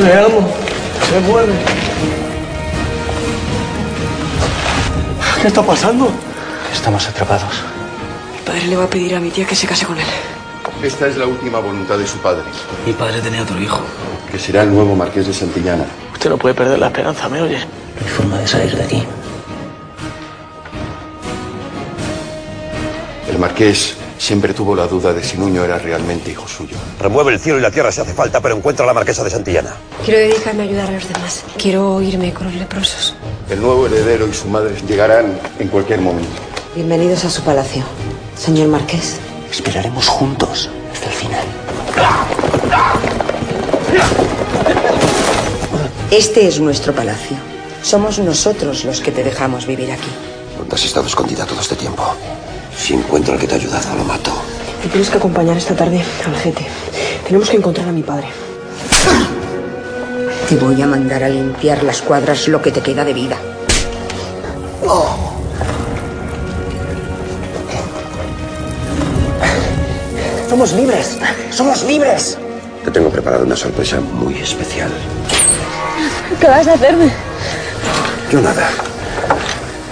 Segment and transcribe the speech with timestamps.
[0.00, 0.48] Le amo.
[1.10, 1.52] Se muere.
[5.40, 6.10] ¿Qué está pasando?
[6.72, 7.52] Estamos atrapados.
[8.34, 10.04] Mi padre le va a pedir a mi tía que se case con él.
[10.82, 12.42] Esta es la última voluntad de su padre,
[12.86, 13.80] Mi padre tenía otro hijo.
[14.30, 15.84] que será el nuevo marqués de Santillana.
[16.12, 17.58] Usted no puede perder la esperanza, ¿me oye?
[17.58, 19.02] No hay forma de salir de aquí.
[23.30, 26.76] El marqués siempre tuvo la duda de si Nuño era realmente hijo suyo.
[27.00, 29.30] Remueve el cielo y la tierra si hace falta, pero encuentra a la marquesa de
[29.30, 29.74] Santillana.
[30.04, 31.44] Quiero dedicarme a ayudar a los demás.
[31.56, 33.14] Quiero irme con los leprosos.
[33.48, 36.28] El nuevo heredero y su madre llegarán en cualquier momento.
[36.74, 37.84] Bienvenidos a su palacio,
[38.36, 39.16] señor Marqués.
[39.50, 41.46] Esperaremos juntos hasta el final.
[46.10, 47.36] Este es nuestro palacio.
[47.82, 50.10] Somos nosotros los que te dejamos vivir aquí.
[50.58, 52.14] ¿Dónde has estado escondida todo este tiempo?
[52.76, 54.32] Si encuentro al que te ha ayudado, lo mato.
[54.82, 56.66] Me tienes que acompañar esta tarde al jete.
[57.26, 58.28] Tenemos que encontrar a mi padre.
[60.48, 63.36] Te voy a mandar a limpiar las cuadras lo que te queda de vida.
[70.48, 71.18] ¡Somos libres!
[71.50, 72.38] ¡Somos libres!
[72.84, 74.90] Te tengo preparada una sorpresa muy especial.
[76.40, 77.10] ¿Qué vas a hacerme?
[78.30, 78.70] Yo nada.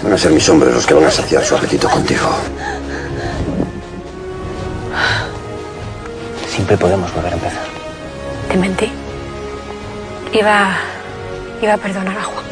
[0.02, 2.30] Van a ser mis hombres los que van a saciar su apetito contigo.
[6.56, 7.64] Siempre podemos volver a empezar.
[8.48, 8.90] Te mentí.
[10.32, 10.74] Iba.
[11.60, 12.44] iba a perdonar a Juan.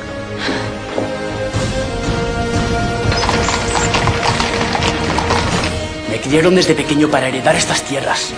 [6.10, 8.34] Me criaron desde pequeño para heredar estas tierras.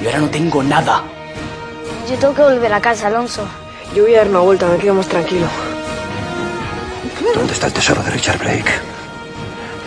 [0.00, 1.02] Y ahora no tengo nada.
[2.08, 3.42] Yo tengo que volver a casa, Alonso.
[3.96, 5.48] Yo voy a dar una vuelta, me quedo más tranquilo.
[7.34, 8.70] ¿Dónde está el tesoro de Richard Blake?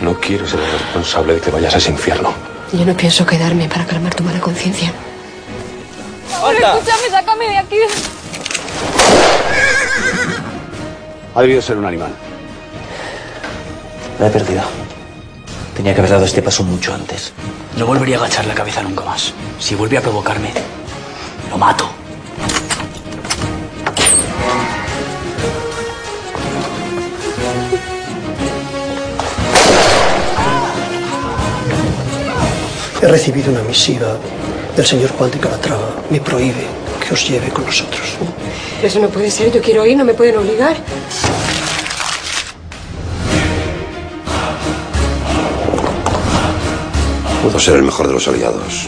[0.01, 2.33] No quiero ser el responsable de que vayas a ese infierno.
[2.73, 4.91] Yo no pienso quedarme para calmar tu mala conciencia.
[6.51, 7.77] Escúchame, sácame de aquí.
[11.35, 12.13] Ha debido ser un animal.
[14.19, 14.61] Lo he perdido.
[15.75, 17.33] Tenía que haber dado este paso mucho antes.
[17.77, 19.33] No volvería a agachar la cabeza nunca más.
[19.59, 20.51] Si vuelve a provocarme,
[21.49, 21.89] lo mato.
[33.01, 34.17] He recibido una misiva
[34.75, 35.95] del señor Juan de Calatrava.
[36.09, 36.65] Me prohíbe
[37.01, 38.17] que os lleve con nosotros.
[38.81, 40.77] Eso no puede ser, yo quiero ir, no me pueden obligar.
[47.43, 48.87] Pudo ser el mejor de los aliados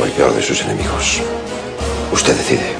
[0.00, 1.22] o el peor de sus enemigos.
[2.12, 2.75] Usted decide.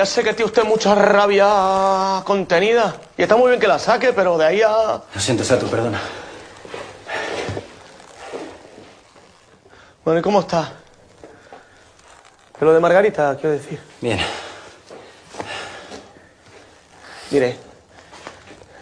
[0.00, 2.96] Ya sé que tiene usted mucha rabia contenida.
[3.18, 5.02] Y está muy bien que la saque, pero de ahí a...
[5.14, 6.00] Lo siento, Sato, perdona.
[10.02, 10.72] Bueno, ¿y cómo está?
[12.58, 13.78] Que lo de Margarita, quiero decir.
[14.00, 14.18] Bien.
[17.30, 17.58] Mire,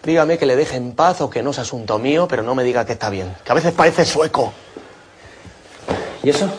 [0.01, 2.63] dígame que le deje en paz o que no es asunto mío, pero no me
[2.63, 3.35] diga que está bien.
[3.43, 4.53] Que a veces parece sueco.
[6.23, 6.49] ¿Y eso?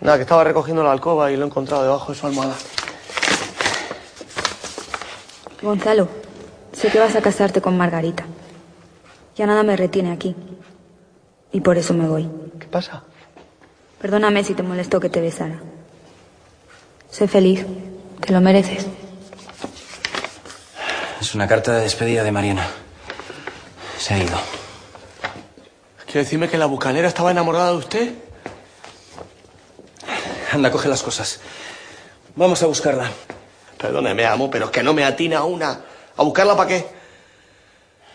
[0.00, 2.54] Nada, que estaba recogiendo la alcoba y lo he encontrado debajo de su almohada.
[5.62, 6.08] Gonzalo,
[6.72, 8.24] sé que vas a casarte con Margarita.
[9.36, 10.36] Ya nada me retiene aquí.
[11.52, 12.28] Y por eso me voy.
[12.60, 13.04] ¿Qué pasa?
[14.00, 15.60] Perdóname si te molestó que te besara.
[17.10, 17.64] Sé feliz.
[18.20, 18.86] Te lo mereces.
[21.20, 22.66] Es una carta de despedida de Mariana.
[23.98, 24.38] Se ha ido.
[26.04, 28.14] ¿Quiere decirme que la bucanera estaba enamorada de usted?
[30.52, 31.40] Anda, coge las cosas.
[32.34, 33.10] Vamos a buscarla.
[33.78, 35.80] Perdóneme, amo, pero es que no me atina una.
[36.16, 36.86] ¿A buscarla para qué?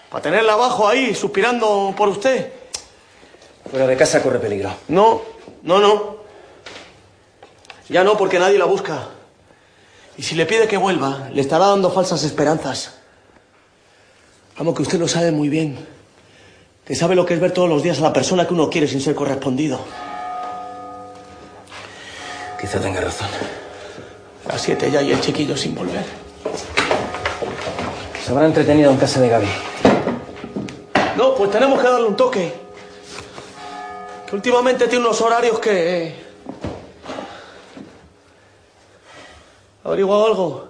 [0.09, 2.51] ¿Para tenerla abajo ahí, suspirando por usted?
[3.69, 4.73] Fuera de casa corre peligro.
[4.87, 5.21] No,
[5.63, 6.17] no, no.
[7.89, 9.09] Ya no, porque nadie la busca.
[10.17, 12.95] Y si le pide que vuelva, le estará dando falsas esperanzas.
[14.57, 15.77] Amo, que usted lo sabe muy bien.
[16.85, 18.87] Que sabe lo que es ver todos los días a la persona que uno quiere
[18.87, 19.79] sin ser correspondido.
[22.61, 23.27] Quizá tenga razón.
[24.45, 26.05] A las siete ya y el chiquillo sin volver.
[28.23, 29.47] Se habrá entretenido en casa de Gaby.
[31.17, 32.53] No, pues tenemos que darle un toque.
[34.27, 36.07] Que últimamente tiene unos horarios que...
[36.07, 36.15] eh,
[39.83, 40.67] ¿Ha averiguado algo?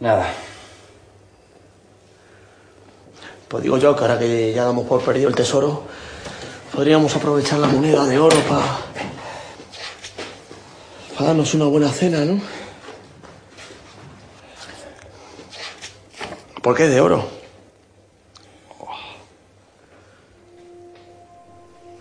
[0.00, 0.32] Nada.
[3.46, 5.82] Pues digo yo que ahora que ya damos por perdido el tesoro,
[6.74, 9.07] podríamos aprovechar la moneda de oro para...
[11.18, 12.40] para darnos una buena cena, ¿no?
[16.62, 17.28] ¿Por qué de oro?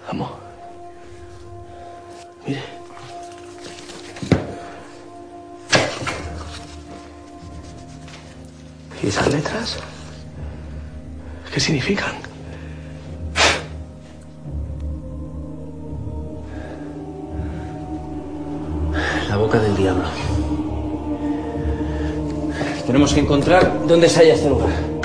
[0.06, 0.32] Vamos.
[2.46, 2.62] Mire.
[9.02, 9.78] ¿Y esas letras?
[11.52, 12.27] ¿Qué significan?
[19.28, 20.04] La boca del diablo.
[22.86, 24.97] Tenemos que encontrar dónde se halla este lugar.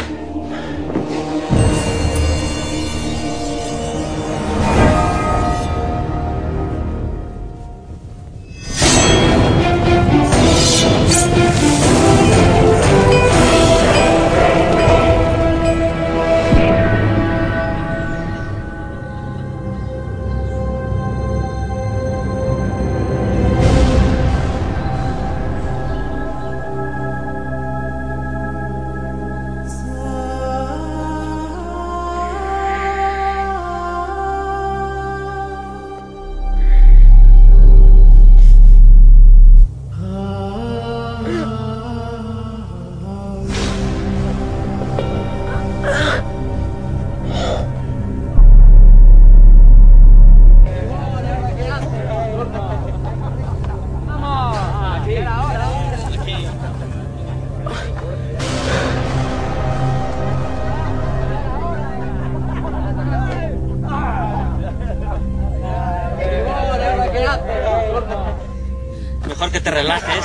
[69.73, 70.25] Relajes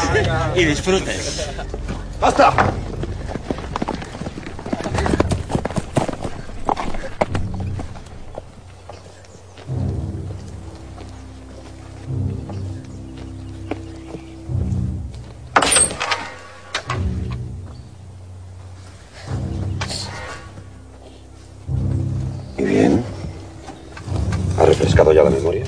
[0.56, 1.50] y disfrutes.
[2.20, 2.54] ¡Basta!
[22.58, 23.04] ¿Y bien?
[24.60, 25.64] ¿Ha refrescado ya la memoria?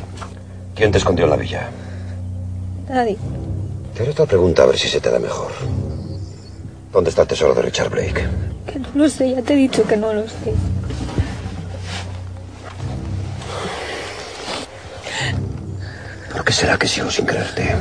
[0.76, 1.28] ¿Quién te escondió
[4.20, 5.50] Otra pregunta a ver si se te da mejor.
[6.92, 8.28] ¿Dónde está el tesoro de Richard Blake?
[8.68, 10.54] Que no lo sé, ya te he dicho que no lo sé.
[16.34, 17.74] ¿Por qué será que sigo sin creerte?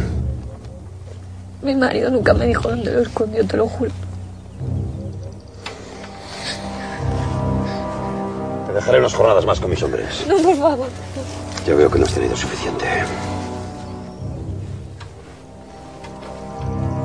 [1.60, 3.90] Mi marido nunca me dijo dónde lo escondió, te lo juro.
[8.68, 10.24] Te dejaré unas jornadas más con mis hombres.
[10.28, 10.88] No, por favor.
[11.66, 12.86] Ya veo que no has tenido suficiente.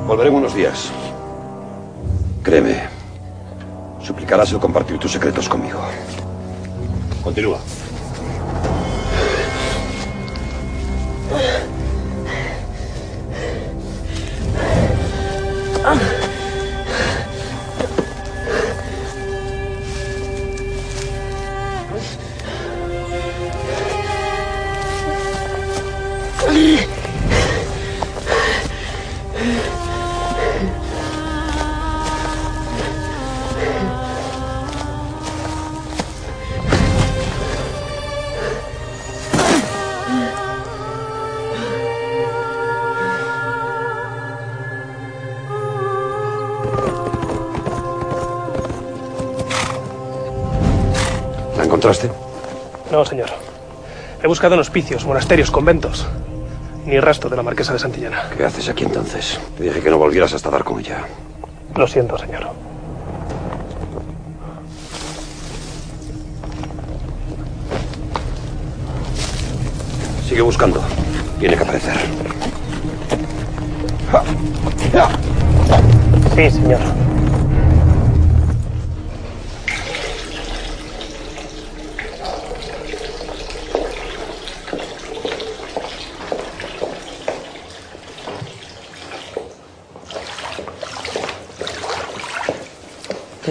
[0.06, 0.92] Volveré en unos días.
[2.42, 2.88] Créeme.
[4.02, 5.80] Suplicarás el compartir tus secretos conmigo.
[7.22, 7.58] Continúa.
[54.34, 56.08] Buscado en hospicios, monasterios, conventos.
[56.86, 58.30] Ni rastro de la marquesa de Santillana.
[58.36, 59.38] ¿Qué haces aquí entonces?
[59.56, 61.04] Te dije que no volvieras hasta dar con ella.
[61.76, 62.48] Lo siento, señor.
[70.28, 70.82] Sigue buscando.
[71.38, 71.94] Tiene que aparecer.
[76.34, 77.03] Sí, señor.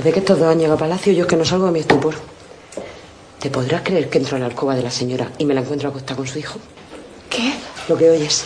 [0.04, 1.80] Desde que estos dos han llegado a Palacio, yo es que no salgo de mi
[1.80, 2.14] estupor.
[3.40, 5.88] ¿Te podrás creer que entro a la alcoba de la señora y me la encuentro
[5.88, 6.60] acostada con su hijo?
[7.30, 7.54] ¿Qué?
[7.88, 8.44] Lo que oyes.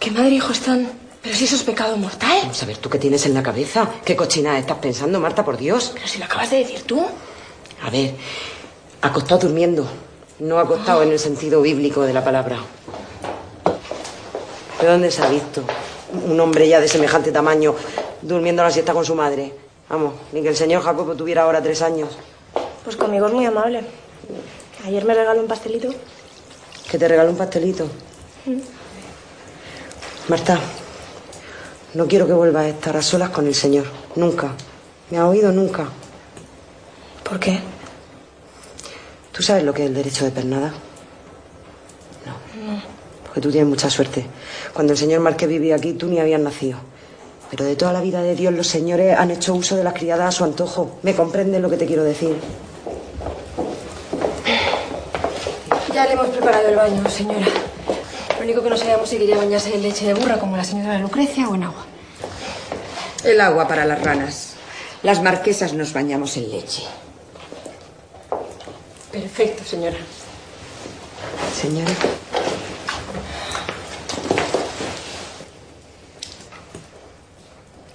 [0.00, 0.90] ¿Qué madre e hijo están?
[1.22, 2.38] Pero si eso es pecado mortal.
[2.42, 3.88] Vamos a ver, ¿tú qué tienes en la cabeza?
[4.04, 5.92] ¿Qué cochina estás pensando, Marta, por Dios?
[5.94, 7.06] Pero si lo acabas de decir tú.
[7.84, 8.12] A ver,
[9.00, 9.86] acostado durmiendo.
[10.40, 12.58] No acostado en el sentido bíblico de la palabra.
[14.80, 15.62] ¿De dónde se ha visto
[16.26, 17.76] un hombre ya de semejante tamaño
[18.22, 19.63] durmiendo a la siesta con su madre?
[19.88, 22.16] Vamos, ni que el señor Jacobo tuviera ahora tres años.
[22.84, 23.82] Pues conmigo es muy amable.
[24.84, 25.88] Ayer me regaló un pastelito.
[26.90, 27.86] Que te regaló un pastelito.
[28.46, 28.60] Mm.
[30.28, 30.58] Marta,
[31.94, 33.86] no quiero que vuelvas a estar a solas con el señor.
[34.16, 34.52] Nunca.
[35.10, 35.52] ¿Me ha oído?
[35.52, 35.88] Nunca.
[37.22, 37.60] ¿Por qué?
[39.32, 40.72] ¿Tú sabes lo que es el derecho de pernada?
[42.26, 42.82] No.
[43.24, 44.26] Porque tú tienes mucha suerte.
[44.72, 46.78] Cuando el señor Marqués vivía aquí, tú ni habías nacido.
[47.56, 50.26] Pero de toda la vida de Dios, los señores han hecho uso de las criadas
[50.26, 50.98] a su antojo.
[51.02, 52.34] ¿Me comprendes lo que te quiero decir?
[55.94, 57.46] Ya le hemos preparado el baño, señora.
[58.38, 60.98] Lo único que no sabemos si quería bañarse en leche de burra como la señora
[60.98, 61.86] Lucrecia o en agua.
[63.22, 64.54] El agua para las ranas.
[65.04, 66.82] Las marquesas nos bañamos en leche.
[69.12, 69.98] Perfecto, señora.
[71.54, 71.92] Señora.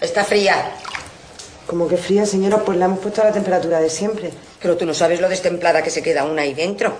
[0.01, 0.71] Está fría.
[1.67, 4.31] Como que fría, señora, pues la hemos puesto a la temperatura de siempre.
[4.61, 6.93] Pero tú no sabes lo destemplada que se queda una ahí dentro.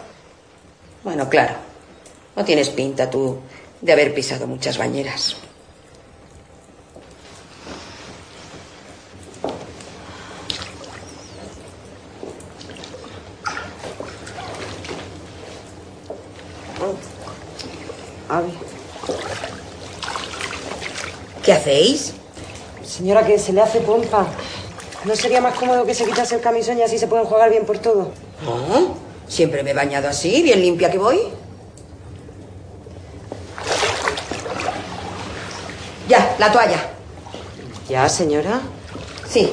[1.04, 1.56] Bueno, claro.
[2.36, 3.40] No tienes pinta tú
[3.82, 5.38] de haber pisado muchas bañeras.
[18.30, 18.52] Ave.
[21.44, 22.19] ¿Qué hacéis?
[23.00, 24.28] Señora, que se le hace pompa.
[25.06, 27.66] ¿No sería más cómodo que se quitase el camisón y así se pueden jugar bien
[27.66, 28.12] por todo?
[28.44, 28.94] No,
[29.26, 31.18] siempre me he bañado así, bien limpia que voy.
[36.10, 36.90] Ya, la toalla.
[37.88, 38.60] ¿Ya, señora?
[39.30, 39.50] Sí.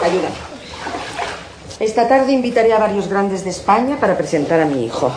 [0.00, 0.36] Ayúdame.
[1.80, 5.10] Esta tarde invitaré a varios grandes de España para presentar a mi hijo.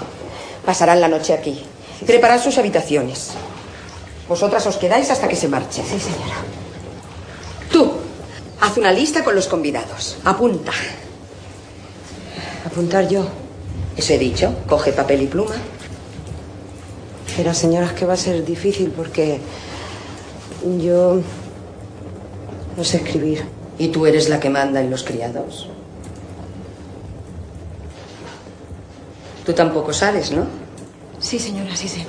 [0.66, 1.64] Pasarán la noche aquí.
[2.08, 3.34] Preparad sus habitaciones.
[4.28, 5.84] Vosotras os quedáis hasta que se marche.
[5.84, 6.63] Sí, señora.
[7.74, 7.92] Tú,
[8.62, 10.18] haz una lista con los convidados.
[10.24, 10.72] Apunta.
[12.66, 13.26] ¿Apuntar yo?
[13.98, 14.54] Eso he dicho.
[14.70, 15.56] Coge papel y pluma.
[17.36, 19.40] Pero, señora, es que va a ser difícil porque
[20.80, 21.20] yo
[22.78, 23.44] no sé escribir.
[23.80, 25.68] ¿Y tú eres la que manda en los criados?
[29.48, 30.46] Tú tampoco sabes, ¿no?
[31.20, 32.06] Sí, señora, sí sé.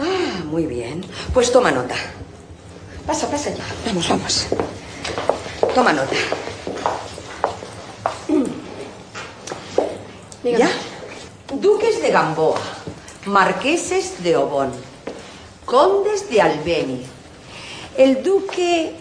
[0.00, 1.04] Ah, muy bien.
[1.32, 1.94] Pues toma nota.
[3.06, 3.64] Pasa, pasa ya.
[3.86, 4.46] Vamos, vamos.
[5.76, 6.16] Toma nota.
[10.42, 10.58] Dígame.
[10.58, 10.70] ¿Ya?
[11.52, 12.58] Duques de Gamboa,
[13.26, 14.72] marqueses de Obón,
[15.66, 17.02] condes de Albeni.
[17.98, 18.94] El duque...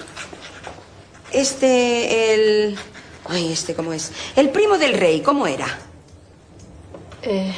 [1.31, 2.77] Este, el...
[3.23, 4.11] Ay, este, ¿cómo es?
[4.35, 5.79] El primo del rey, ¿cómo era?
[7.21, 7.53] Eh,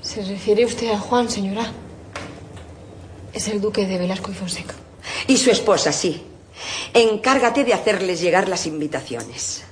[0.00, 1.70] ¿Se refiere usted a Juan, señora?
[3.34, 4.74] Es el duque de Velasco y Fonseca.
[5.26, 6.29] Y su esposa, sí.
[6.94, 9.64] Encárgate de hacerles llegar las invitaciones.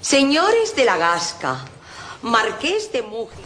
[0.00, 1.64] Señores de la Gasca,
[2.22, 3.42] Marqués de Mújica.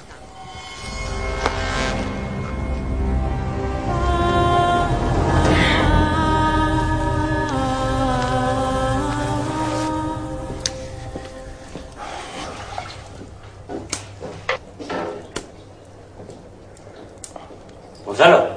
[18.05, 18.49] Gonzalo.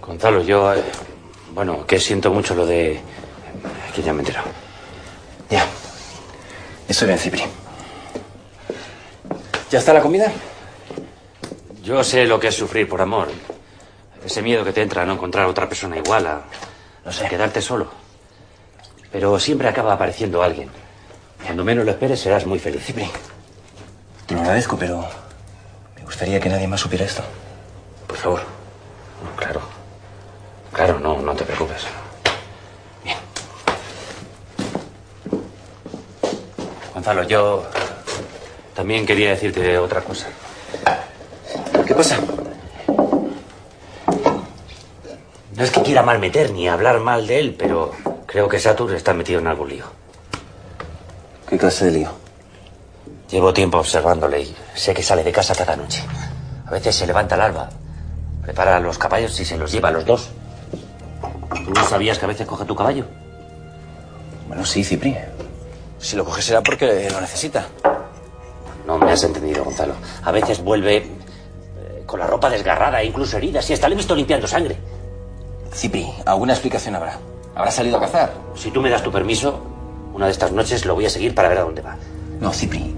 [0.00, 0.72] Gonzalo, yo...
[0.74, 1.09] eh,
[1.60, 2.98] bueno, que siento mucho lo de...
[3.94, 4.48] Que ya me he enterado.
[5.50, 5.66] Ya.
[6.88, 7.42] Estoy bien, Cipri.
[9.70, 10.32] ¿Ya está la comida?
[11.82, 13.28] Yo sé lo que es sufrir por amor.
[14.24, 16.40] Ese miedo que te entra a no encontrar otra persona igual, a,
[17.04, 17.26] Lo sé.
[17.26, 17.90] a quedarte solo.
[19.12, 20.70] Pero siempre acaba apareciendo alguien.
[21.44, 22.82] Cuando menos lo esperes serás muy feliz.
[22.82, 23.06] Cipri,
[24.24, 25.06] te lo agradezco, pero
[25.94, 27.22] me gustaría que nadie más supiera esto.
[28.06, 28.40] Por favor.
[29.22, 29.60] No, claro.
[30.72, 31.86] Claro, no, no te preocupes.
[36.94, 37.64] Gonzalo, yo
[38.74, 40.26] también quería decirte otra cosa.
[41.86, 42.18] ¿Qué pasa?
[45.56, 47.92] No es que quiera mal meter ni hablar mal de él, pero
[48.26, 49.84] creo que Satur está metido en algún lío.
[51.48, 52.10] ¿Qué clase de lío?
[53.30, 56.04] Llevo tiempo observándole y sé que sale de casa cada noche.
[56.66, 57.68] A veces se levanta al alba,
[58.42, 60.30] prepara los caballos y se los lleva a los dos.
[61.50, 63.04] ¿Tú no sabías que a veces coge tu caballo?
[64.48, 65.16] Bueno, sí, Cipri.
[65.98, 67.66] Si lo coge será porque lo necesita.
[68.86, 69.94] No me has entendido, Gonzalo.
[70.24, 73.96] A veces vuelve eh, con la ropa desgarrada e incluso heridas y hasta le he
[73.96, 74.76] visto limpiando sangre.
[75.72, 77.18] Cipri, alguna explicación habrá.
[77.54, 78.32] ¿Habrá salido a cazar?
[78.54, 79.60] Si tú me das tu permiso,
[80.14, 81.96] una de estas noches lo voy a seguir para ver a dónde va.
[82.40, 82.94] No, Cipri.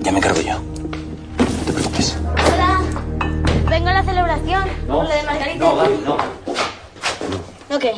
[0.00, 0.54] Ya me encargo yo.
[0.58, 2.18] No te preocupes.
[2.52, 2.80] Hola.
[3.70, 4.64] Vengo a la celebración.
[4.86, 4.96] No.
[4.96, 5.64] Por lo de Margarita.
[5.64, 6.43] No, Gaby, no.
[7.74, 7.92] ¿No qué?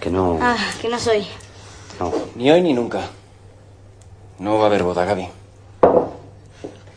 [0.00, 0.36] Que no.
[0.42, 1.24] Ah, que no soy.
[2.00, 2.12] No.
[2.34, 3.02] Ni hoy ni nunca.
[4.40, 5.28] No va a haber boda, Gaby.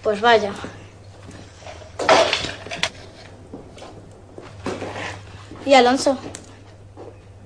[0.01, 0.51] Pues vaya.
[5.67, 6.17] ¿Y Alonso?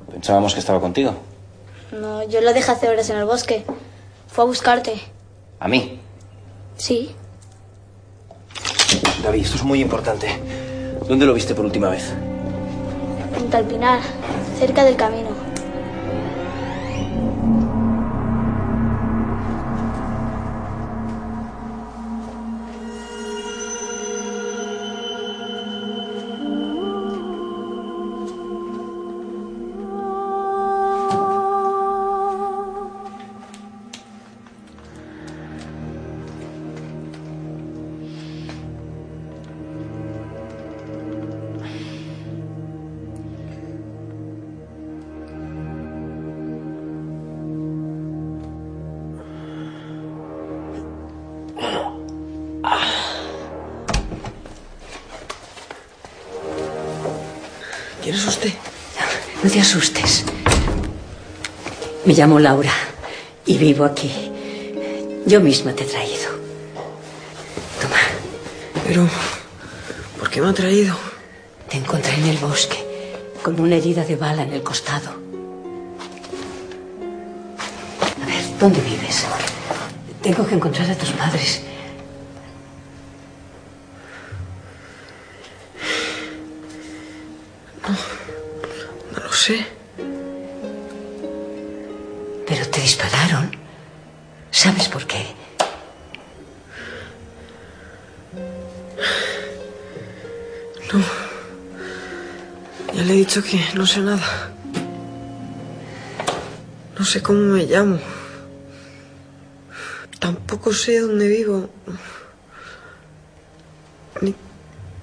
[0.10, 1.14] Pensábamos que estaba contigo.
[1.92, 3.66] No, yo lo dejé hace horas en el bosque.
[4.30, 4.94] Fue a buscarte.
[5.60, 6.00] ¿A mí?
[6.78, 7.14] Sí.
[9.26, 10.40] Gaby, esto es muy importante.
[11.06, 12.14] ¿Dónde lo viste por última vez?
[13.38, 14.00] En Talpinar,
[14.58, 15.33] cerca del camino.
[62.14, 62.72] Me llamo Laura
[63.44, 64.12] y vivo aquí.
[65.26, 66.30] Yo misma te he traído.
[67.82, 67.98] Toma.
[68.86, 69.10] Pero,
[70.20, 70.96] ¿por qué me ha traído?
[71.68, 72.78] Te encontré en el bosque,
[73.42, 75.10] con una herida de bala en el costado.
[78.22, 79.26] A ver, ¿dónde vives?
[80.22, 81.64] Tengo que encontrar a tus padres.
[89.16, 89.73] No lo sé.
[103.42, 104.52] Que no sé nada.
[107.00, 107.98] No sé cómo me llamo.
[110.20, 111.68] Tampoco sé dónde vivo.
[114.22, 114.36] Ni,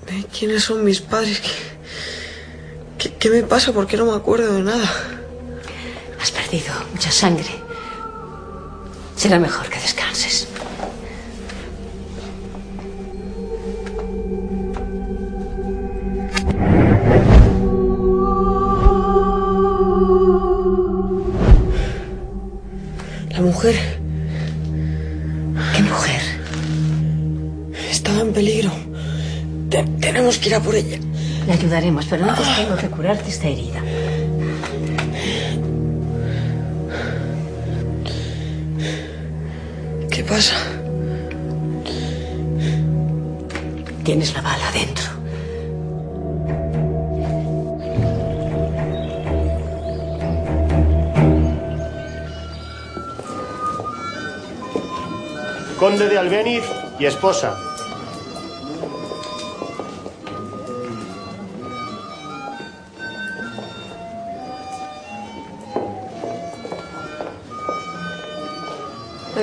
[0.09, 1.41] ni quiénes son mis padres.
[1.41, 3.73] ¿Qué, qué, qué me pasa?
[3.73, 4.89] ¿Por qué no me acuerdo de nada?
[6.21, 7.51] Has perdido mucha sangre.
[9.17, 10.47] Será mejor que descanses.
[30.31, 30.99] Tenemos que ir a por ella.
[31.47, 33.81] Le ayudaremos, pero antes tengo que curarte esta herida.
[40.11, 40.55] ¿Qué pasa?
[44.05, 45.05] Tienes la bala dentro.
[55.79, 56.65] Conde de Albéniz
[56.99, 57.70] y esposa.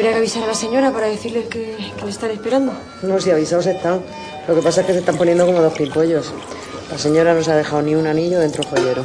[0.08, 2.72] Habría que avisar a la señora para decirle que, que le están esperando.
[3.02, 4.02] No, si avisados están.
[4.48, 6.32] Lo que pasa es que se están poniendo como dos pimpollos.
[6.90, 9.04] La señora no se ha dejado ni un anillo dentro del joyero.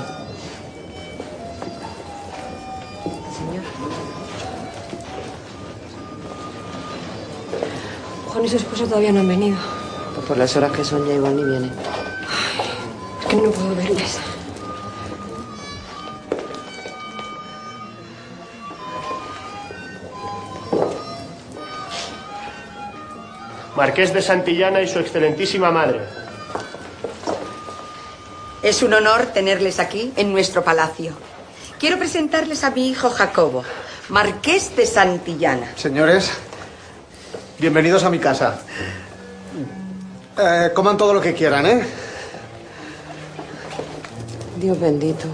[8.29, 9.57] Juan y su esposa todavía no han venido.
[10.15, 11.73] Pues por las horas que son ya igual ni vienen.
[13.23, 14.21] Es que no puedo verles.
[23.83, 26.03] Marqués de Santillana y su excelentísima madre.
[28.62, 31.14] Es un honor tenerles aquí en nuestro palacio.
[31.81, 33.64] Quiero presentarles a mi hijo Jacobo,
[34.09, 35.73] marqués de Santillana.
[35.75, 36.31] Señores,
[37.59, 38.61] bienvenidos a mi casa.
[40.38, 41.85] Eh, coman todo lo que quieran, ¿eh?
[44.59, 45.27] Dios bendito.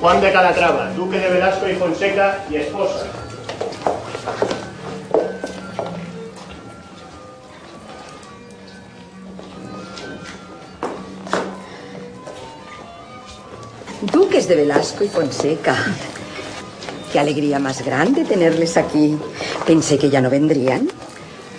[0.00, 3.19] Juan de Calatrava, duque de Velasco y Fonseca y esposa.
[14.50, 15.76] De Velasco y Fonseca.
[17.12, 19.16] Qué alegría más grande tenerles aquí.
[19.64, 20.90] Pensé que ya no vendrían.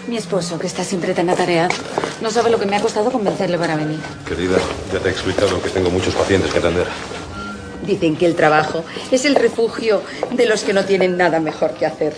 [0.09, 1.73] Mi esposo, que está siempre tan atareado,
[2.19, 3.99] no sabe lo que me ha costado convencerle para venir.
[4.27, 4.57] Querida,
[4.91, 6.87] ya te he explicado que tengo muchos pacientes que atender.
[7.85, 10.01] Dicen que el trabajo es el refugio
[10.31, 12.13] de los que no tienen nada mejor que hacer.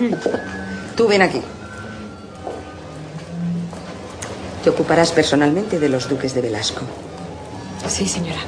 [0.96, 1.42] Tú ven aquí.
[4.62, 6.86] Te ocuparás personalmente de los duques de Velasco.
[7.88, 8.40] Sí, señora.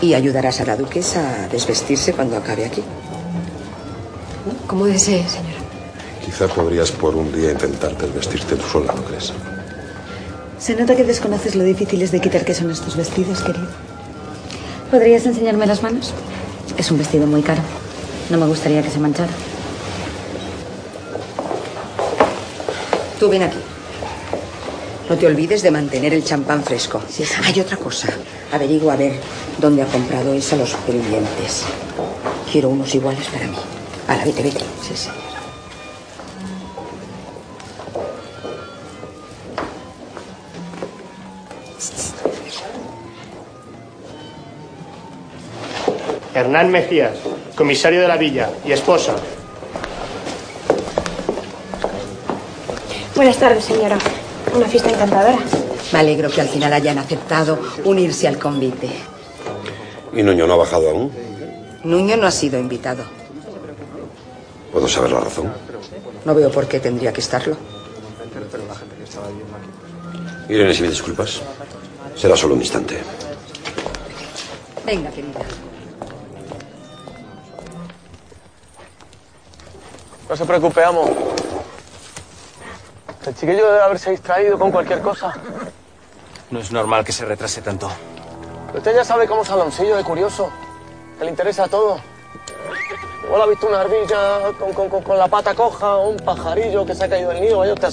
[0.00, 2.82] Y ayudarás a la duquesa a desvestirse cuando acabe aquí.
[4.66, 5.60] Como desee, señora.
[6.24, 9.32] Quizá podrías por un día intentar desvestirte tú sola, ¿no crees?
[10.58, 13.68] Se nota que desconoces lo difíciles de quitar que son estos vestidos, querido.
[14.90, 16.12] ¿Podrías enseñarme las manos?
[16.76, 17.62] Es un vestido muy caro.
[18.28, 19.32] No me gustaría que se manchara.
[23.18, 23.58] Tú ven aquí.
[25.10, 27.02] No te olvides de mantener el champán fresco.
[27.42, 28.08] Hay otra cosa.
[28.52, 29.14] Averigua a ver
[29.58, 31.64] dónde ha comprado esa los pendientes.
[32.50, 33.56] Quiero unos iguales para mí.
[34.06, 34.60] Ahora, vete, vete.
[34.80, 35.10] Sí, sí.
[46.34, 47.18] Hernán Mejías,
[47.56, 49.16] comisario de la villa y esposa.
[53.16, 53.98] Buenas tardes, señora.
[54.54, 55.38] Una fiesta encantadora.
[55.92, 58.88] Me alegro que al final hayan aceptado unirse al convite.
[60.12, 61.12] ¿Y Nuño no ha bajado aún?
[61.84, 63.04] Nuño no ha sido invitado.
[64.72, 65.52] ¿Puedo saber la razón?
[66.24, 67.56] No veo por qué tendría que estarlo.
[70.48, 71.40] Irene, si me disculpas.
[72.16, 72.98] Será solo un instante.
[74.84, 75.40] Venga, querida.
[80.28, 81.10] No se preocupe, amo.
[83.26, 85.32] El chiquillo debe haberse distraído con cualquier cosa.
[86.50, 87.90] No es normal que se retrase tanto.
[88.74, 90.50] Usted ya sabe cómo es Aloncillo de curioso.
[91.18, 92.00] Que le interesa todo.
[93.24, 96.84] Igual ha visto una ardilla con, con- con- con la pata coja o un pajarillo
[96.86, 97.90] que se ha caído del nido, vaya usted a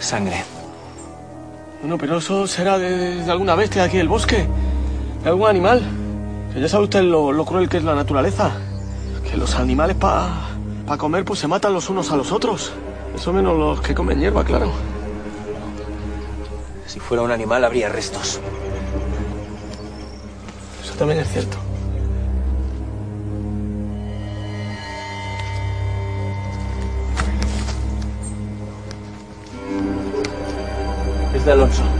[0.00, 0.44] Sangre.
[1.80, 4.46] Bueno, pero eso será de, de alguna bestia de aquí del bosque.
[5.22, 5.82] De algún animal.
[6.52, 8.52] Que ya sabe usted lo, lo cruel que es la naturaleza.
[9.28, 12.72] Que los animales para comer pues se matan los unos a los otros.
[13.14, 14.72] Eso menos los que comen hierba, claro.
[16.86, 18.40] Si fuera un animal habría restos.
[20.82, 21.56] Eso también es cierto.
[31.46, 31.95] 在路上。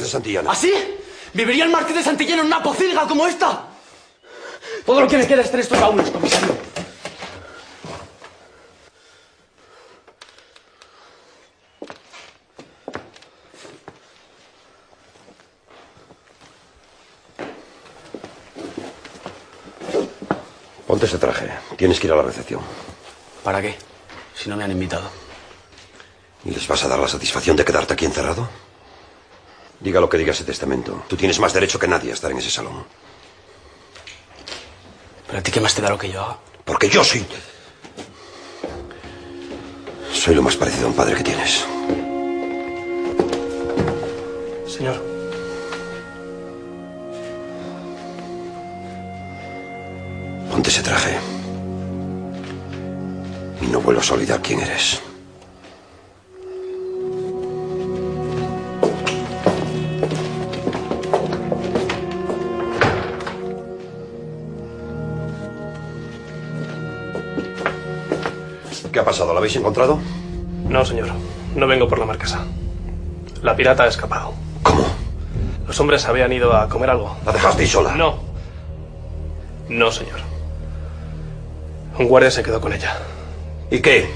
[0.00, 0.52] De Santillana.
[0.52, 0.72] ¿Así?
[1.34, 3.66] ¿Viviría el Marqués de Santillana en una pocilga como esta?
[4.86, 6.56] Todo lo que me queda es tener estos baúles, comisario.
[20.86, 21.50] Ponte ese traje.
[21.76, 22.60] Tienes que ir a la recepción.
[23.44, 23.76] ¿Para qué?
[24.34, 25.08] Si no me han invitado.
[26.44, 28.48] ¿Y les vas a dar la satisfacción de quedarte aquí encerrado?
[29.80, 31.04] Diga lo que diga ese testamento.
[31.08, 32.84] Tú tienes más derecho que nadie a estar en ese salón.
[35.26, 36.38] ¿Pero a ti qué más te da lo que yo haga?
[36.64, 37.24] Porque yo soy...
[40.12, 41.64] Soy lo más parecido a un padre que tienes.
[44.66, 45.02] Señor.
[50.50, 51.18] Ponte ese traje.
[53.62, 55.00] Y no vuelvas a olvidar quién eres.
[68.92, 69.32] ¿Qué ha pasado?
[69.32, 69.98] ¿La habéis encontrado?
[70.68, 71.08] No, señor.
[71.54, 72.44] No vengo por la marquesa.
[73.42, 74.32] La pirata ha escapado.
[74.62, 74.84] ¿Cómo?
[75.66, 77.16] Los hombres habían ido a comer algo.
[77.24, 77.94] ¿La dejasteis sola?
[77.94, 78.18] No.
[79.68, 80.18] No, señor.
[81.98, 82.96] Un guardia se quedó con ella.
[83.70, 84.10] ¿Y qué?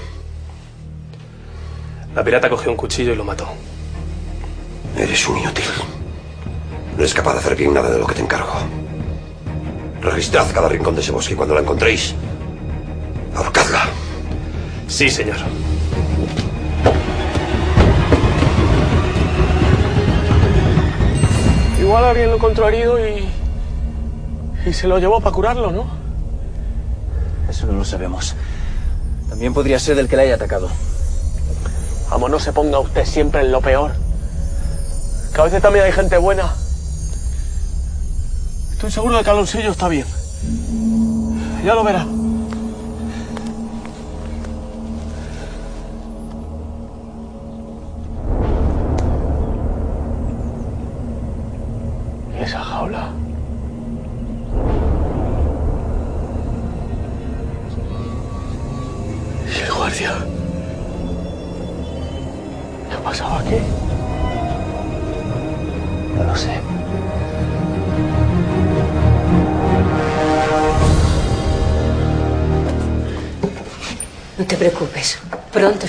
[2.13, 3.47] La pirata cogió un cuchillo y lo mató.
[4.97, 5.65] Eres un inútil.
[6.93, 8.53] No eres capaz de hacer bien nada de lo que te encargo.
[10.01, 12.15] Registrad cada rincón de ese bosque y cuando la encontréis.
[14.95, 15.35] Sí, señor.
[21.81, 23.27] Igual alguien lo encontró herido y.
[24.65, 25.85] y se lo llevó para curarlo, ¿no?
[27.49, 28.35] Eso no lo sabemos.
[29.27, 30.69] También podría ser del que le haya atacado.
[32.09, 33.91] Vamos, no se ponga usted siempre en lo peor.
[35.33, 36.53] Que a veces también hay gente buena.
[38.71, 40.05] Estoy seguro de que Alonsillo está bien.
[41.65, 42.05] Ya lo verá.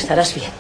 [0.06, 0.52] Estarás bien.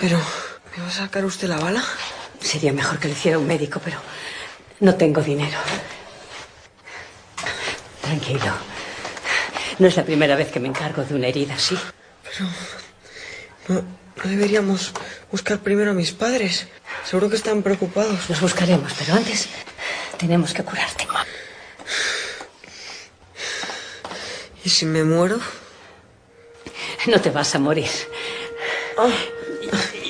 [0.00, 0.18] Pero,
[0.74, 1.84] ¿me va a sacar usted la bala?
[2.40, 3.98] Sería mejor que lo hiciera un médico, pero
[4.80, 5.58] no tengo dinero.
[8.00, 8.54] Tranquilo.
[9.78, 11.78] No es la primera vez que me encargo de una herida así.
[12.24, 12.48] Pero...
[13.68, 14.92] No, no deberíamos
[15.30, 16.66] buscar primero a mis padres.
[17.04, 18.28] Seguro que están preocupados.
[18.28, 19.48] Los buscaremos, pero antes
[20.18, 21.06] tenemos que curarte.
[24.64, 25.40] ¿Y si me muero?
[27.06, 27.88] No te vas a morir.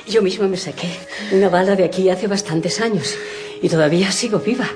[0.09, 0.91] Yo mismo me saqué
[1.31, 3.15] una bala de aquí hace bastantes años
[3.63, 4.69] y todavía sigo viva.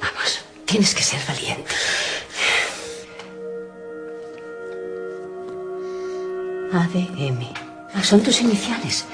[0.00, 1.74] Vamos, tienes que ser valiente.
[6.72, 7.67] ADM.
[7.98, 9.06] Ah, son tus iniciales.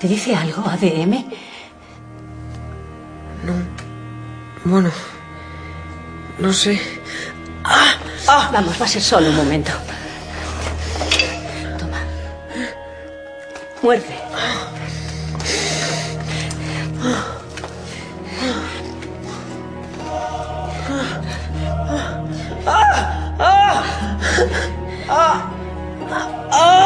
[0.00, 1.24] ¿Te dice algo ADM?
[3.44, 3.52] No.
[4.64, 4.90] Bueno.
[6.38, 6.80] No sé.
[8.26, 9.70] Vamos, va a ser solo un momento.
[11.78, 11.98] Toma.
[13.82, 14.18] Muerde.
[26.52, 26.79] ¿Has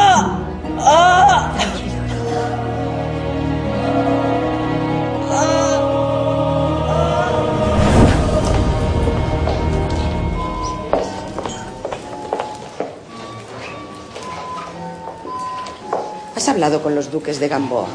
[16.55, 17.89] hablado con los duques de Gamboa?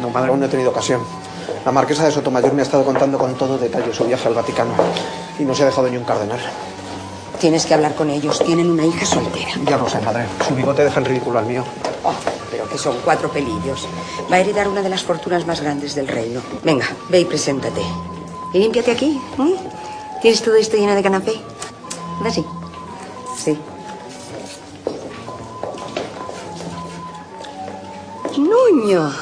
[0.00, 1.02] No, madre, aún no he tenido ocasión.
[1.64, 4.72] La marquesa de Sotomayor me ha estado contando con todo detalle su viaje al Vaticano
[5.38, 6.38] y no se ha dejado ni un cardenal.
[7.40, 8.38] Tienes que hablar con ellos.
[8.44, 9.50] Tienen una hija soltera.
[9.66, 10.26] Ya lo sé, madre.
[10.46, 11.64] Su bigote deja en ridículo al mío.
[12.04, 12.12] Oh,
[12.50, 13.88] pero que son cuatro pelillos.
[14.30, 16.40] Va a heredar una de las fortunas más grandes del reino.
[16.62, 17.80] Venga, ve y preséntate.
[18.52, 19.20] Y límpiate aquí.
[19.38, 19.56] ¿eh?
[20.22, 21.32] ¿Tienes todo esto lleno de canapé?
[22.18, 22.44] ¿Verdad sí?
[28.80, 29.12] Nuño.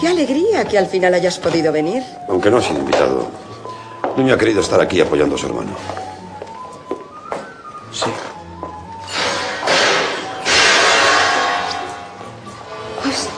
[0.00, 2.04] Qué alegría que al final hayas podido venir.
[2.28, 3.26] Aunque no ha sido invitado.
[4.16, 5.72] Nuño ha querido estar aquí apoyando a su hermano.
[7.90, 8.10] Sí.
[13.02, 13.28] Pues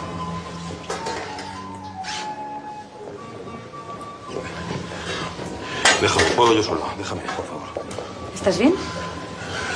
[6.00, 6.83] Déjame, puedo yo solo.
[6.98, 7.62] Déjame, por favor.
[8.35, 8.74] ¿Estás bien?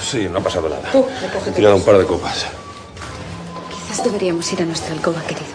[0.02, 0.90] Sí, no ha pasado nada.
[0.92, 1.06] Tú,
[1.46, 2.46] He tirado un par de copas.
[4.00, 5.52] Quizás deberíamos ir a nuestra alcoba, querido.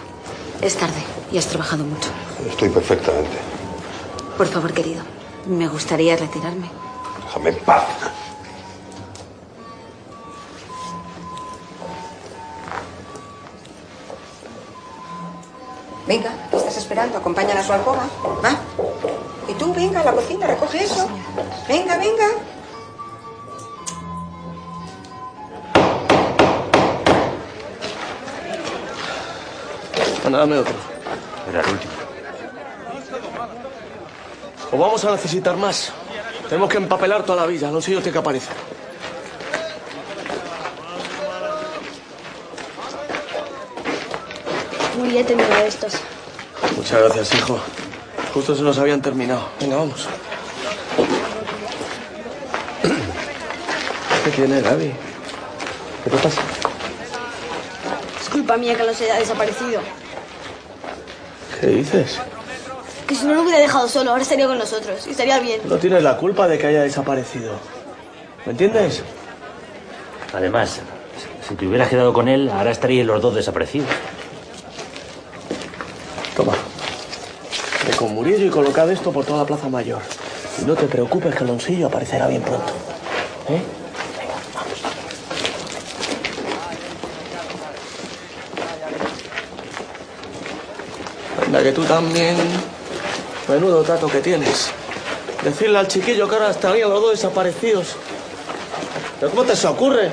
[0.62, 1.02] Es tarde.
[1.32, 2.10] Y has trabajado mucho.
[2.48, 3.36] Estoy perfectamente.
[4.38, 5.02] Por favor, querido.
[5.46, 6.70] Me gustaría retirarme.
[7.24, 7.82] Déjame en paz.
[16.06, 17.18] Venga, ¿qué estás esperando?
[17.18, 18.04] Acompáñala a su alcoba.
[18.44, 18.60] ¿Va?
[19.48, 21.08] Y tú, venga, a la cocina, recoge eso.
[21.66, 22.26] Venga, venga.
[30.26, 30.74] Anda, dame otro.
[31.48, 31.92] Era el último.
[34.72, 35.92] O vamos a necesitar más.
[36.48, 37.70] Tenemos que empapelar toda la villa.
[37.70, 38.48] No sé yo qué aparece.
[44.98, 45.94] Muy bien, tenido de estos.
[46.76, 47.60] Muchas gracias, hijo.
[48.34, 49.48] Justo se nos habían terminado.
[49.60, 50.08] Venga, vamos.
[54.24, 54.92] ¿Qué tiene, Gaby?
[56.02, 56.40] ¿Qué te pasa?
[58.20, 59.80] Es culpa mía que no se haya desaparecido.
[61.60, 62.18] ¿Qué dices?
[63.06, 65.60] Que si no lo hubiera dejado solo, ahora estaría con nosotros y estaría bien.
[65.64, 67.52] No tienes la culpa de que haya desaparecido.
[68.44, 69.02] ¿Me entiendes?
[70.32, 70.80] Además,
[71.48, 73.88] si te hubieras quedado con él, ahora estaríais los dos desaparecidos.
[76.36, 76.52] Toma.
[77.86, 80.02] Ve con Murillo y colocad esto por toda la Plaza Mayor.
[80.60, 82.72] Y no te preocupes que Alonsillo aparecerá bien pronto.
[83.48, 83.62] ¿Eh?
[91.56, 92.36] Anda, que tú también.
[93.48, 94.70] Menudo trato que tienes.
[95.42, 97.96] Decirle al chiquillo que ahora estarían los dos desaparecidos.
[99.18, 100.10] ¿Pero cómo te se ocurre?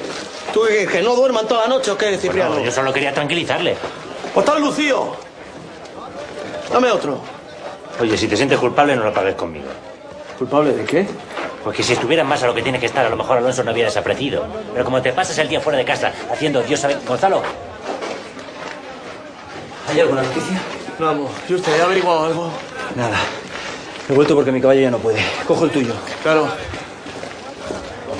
[0.53, 2.51] ¿Tú que, que no duerman toda la noche o qué, Cipriano?
[2.51, 3.75] Bueno, yo solo quería tranquilizarle.
[4.33, 5.15] Pues está Lucío.
[6.71, 7.19] Dame otro.
[7.99, 9.67] Oye, si te sientes culpable, no lo pagues conmigo.
[10.37, 11.07] ¿Culpable de qué?
[11.63, 13.71] Porque si estuvieras más a lo que tiene que estar, a lo mejor Alonso no
[13.71, 14.45] había desaparecido.
[14.71, 16.97] Pero como te pasas el día fuera de casa haciendo Dios sabe...
[17.05, 17.41] Gonzalo.
[19.89, 20.61] ¿Hay alguna noticia?
[21.03, 22.49] Vamos, ¿y usted ha averiguado algo?
[22.95, 23.17] Nada.
[24.07, 25.19] He vuelto porque mi caballo ya no puede.
[25.45, 25.93] Cojo el tuyo.
[26.21, 26.47] Claro.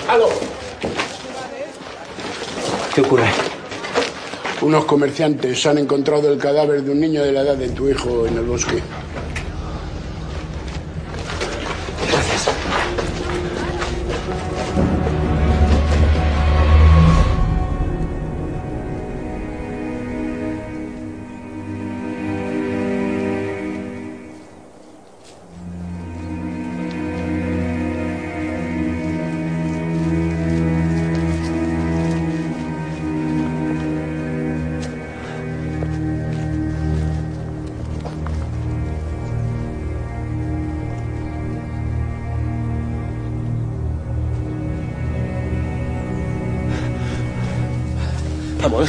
[0.10, 0.28] ¡Aló!
[2.94, 3.24] ¿Qué ocurre?
[4.60, 8.28] Unos comerciantes han encontrado el cadáver de un niño de la edad de tu hijo
[8.28, 8.84] en el bosque.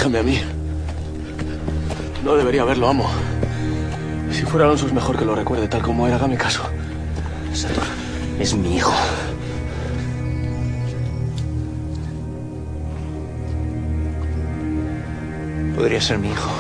[0.05, 0.39] A mí.
[2.23, 3.09] No debería haberlo, amo.
[4.31, 6.63] Si fuera Alonso es mejor que lo recuerde tal como era, hágame caso.
[8.39, 8.93] Es mi hijo.
[15.75, 16.51] Podría ser mi hijo.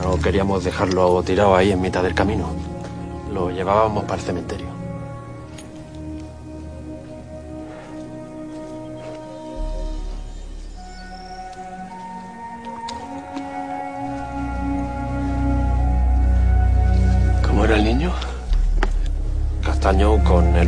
[0.00, 2.50] No queríamos dejarlo tirado ahí en mitad del camino.
[3.32, 4.81] Lo llevábamos para el cementerio.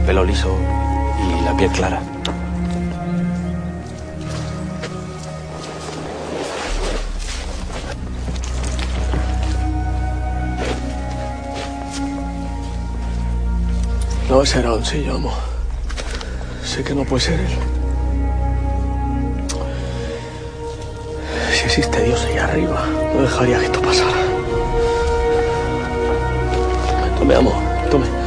[0.06, 0.54] Pelo liso
[1.18, 2.00] y la piel clara.
[14.28, 15.32] No, ese era Alonsillo, amo.
[16.64, 17.58] Sé que no puede ser él.
[21.52, 24.12] Si existe Dios allá arriba, no dejaría que esto pasara.
[27.18, 27.52] Tome, amo,
[27.90, 28.23] tome.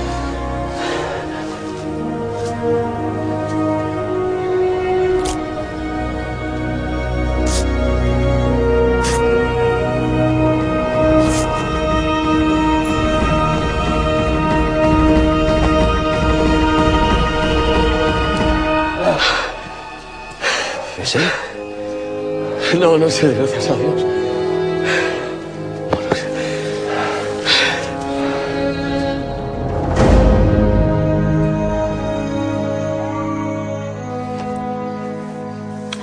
[22.74, 24.06] No, no sé, gracias a Dios.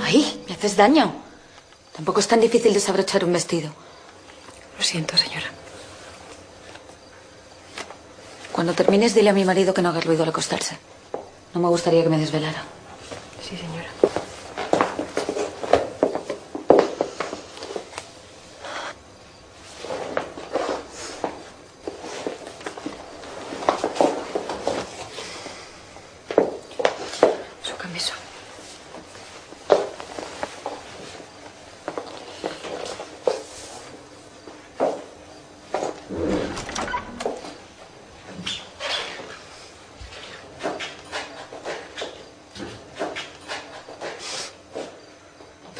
[0.01, 0.43] ¡Ay!
[0.47, 1.13] Me haces daño.
[1.95, 3.69] Tampoco es tan difícil desabrochar un vestido.
[4.77, 5.47] Lo siento, señora.
[8.51, 10.77] Cuando termines, dile a mi marido que no haga ruido al acostarse.
[11.53, 12.63] No me gustaría que me desvelara.
[13.41, 13.89] Sí, señora.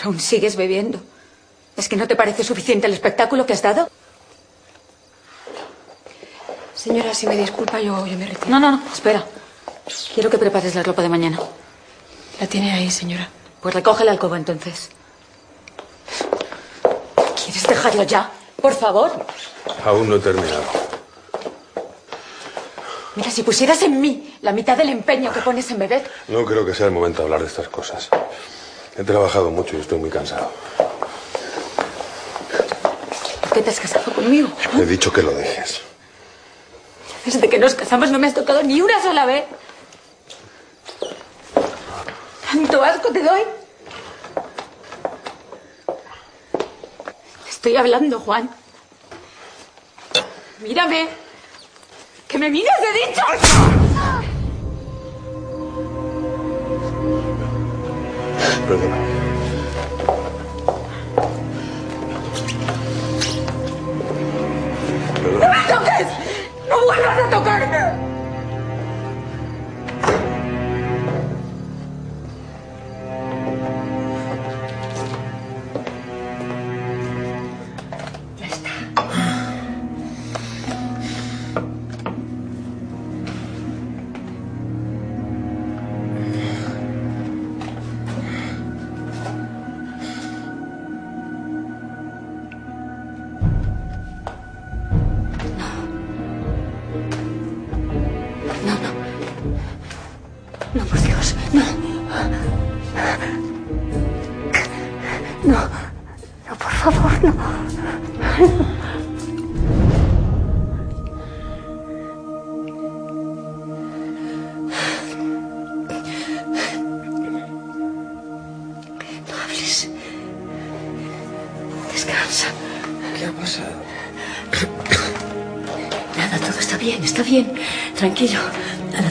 [0.06, 1.00] Aún sigues bebiendo.
[1.78, 3.90] ¿Es que no te parece suficiente el espectáculo que has dado?
[6.74, 8.48] Señora, si me disculpa, yo, yo me retiro.
[8.50, 9.26] No, no, no, espera.
[10.14, 11.40] Quiero que prepares la ropa de mañana.
[12.40, 13.30] La tiene ahí, señora.
[13.62, 14.90] Pues recoge la alcoba entonces.
[17.44, 18.32] ¿Quieres dejarlo ya?
[18.62, 19.26] Por favor.
[19.86, 20.64] Aún no he terminado.
[23.16, 26.10] Mira, si pusieras en mí la mitad del empeño que pones en beber.
[26.28, 28.10] No creo que sea el momento de hablar de estas cosas.
[28.98, 30.52] He trabajado mucho y estoy muy cansado.
[33.42, 34.48] ¿Por qué te has casado conmigo?
[34.78, 35.82] He dicho que lo dejes.
[37.26, 39.46] Desde que nos casamos no me has tocado ni una sola vez.
[42.50, 43.42] ¿Tanto asco te doy?
[47.50, 48.50] Estoy hablando, Juan.
[50.60, 51.10] Mírame.
[52.30, 53.95] ¡Que me mires, he dicho!
[58.68, 58.96] Perdona.
[65.40, 66.08] ¡No me toques!
[66.70, 67.85] ¡No vuelvas a tocarme!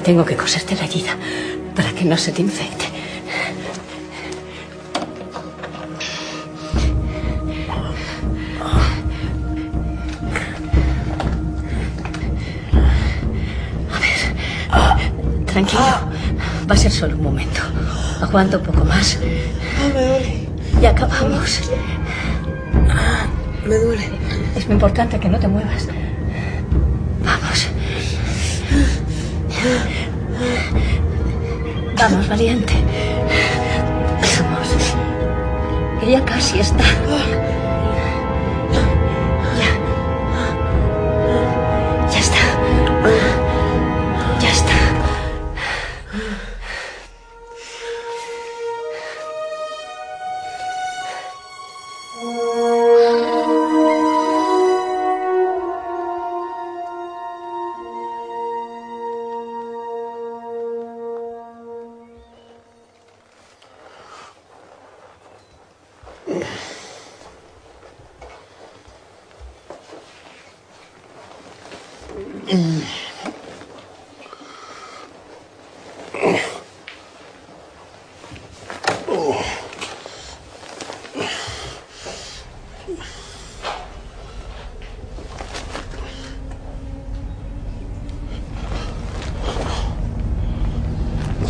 [0.04, 1.16] Tengo que coserte la herida
[1.74, 2.84] para que no se te infecte.
[13.90, 15.82] A ver, tranquilo.
[16.70, 17.62] Va a ser solo un momento.
[18.20, 19.18] Aguanta un poco más.
[19.18, 20.48] me duele.
[20.82, 21.62] Y acabamos.
[23.66, 24.10] Me duele.
[24.54, 25.88] Es muy importante que no te muevas.
[32.04, 32.74] Vamos, valiente.
[34.42, 34.94] Vamos.
[36.06, 36.84] Ya casi está.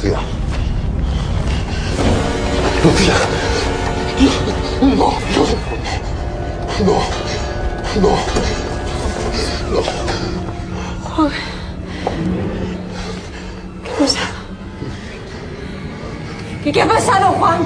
[0.04, 0.20] Lucía.
[2.84, 3.14] Lucía.
[4.82, 5.46] No, no.
[6.84, 6.96] No.
[8.02, 8.12] No.
[9.72, 9.82] No.
[11.08, 11.32] Joder.
[13.82, 14.34] ¿Qué ha pasado?
[16.62, 17.60] ¿Qué, qué ha pasado, Juan?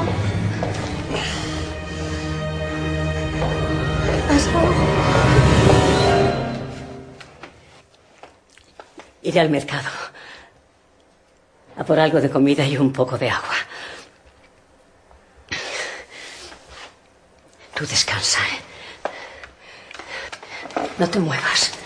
[4.05, 4.69] ¿Qué ha pasado?
[9.23, 9.98] Iré al mercado.
[11.89, 13.57] Por algo de comida y un poco de agua.
[17.73, 18.61] Tú descansa, ¿eh?
[20.99, 21.78] No te muevas.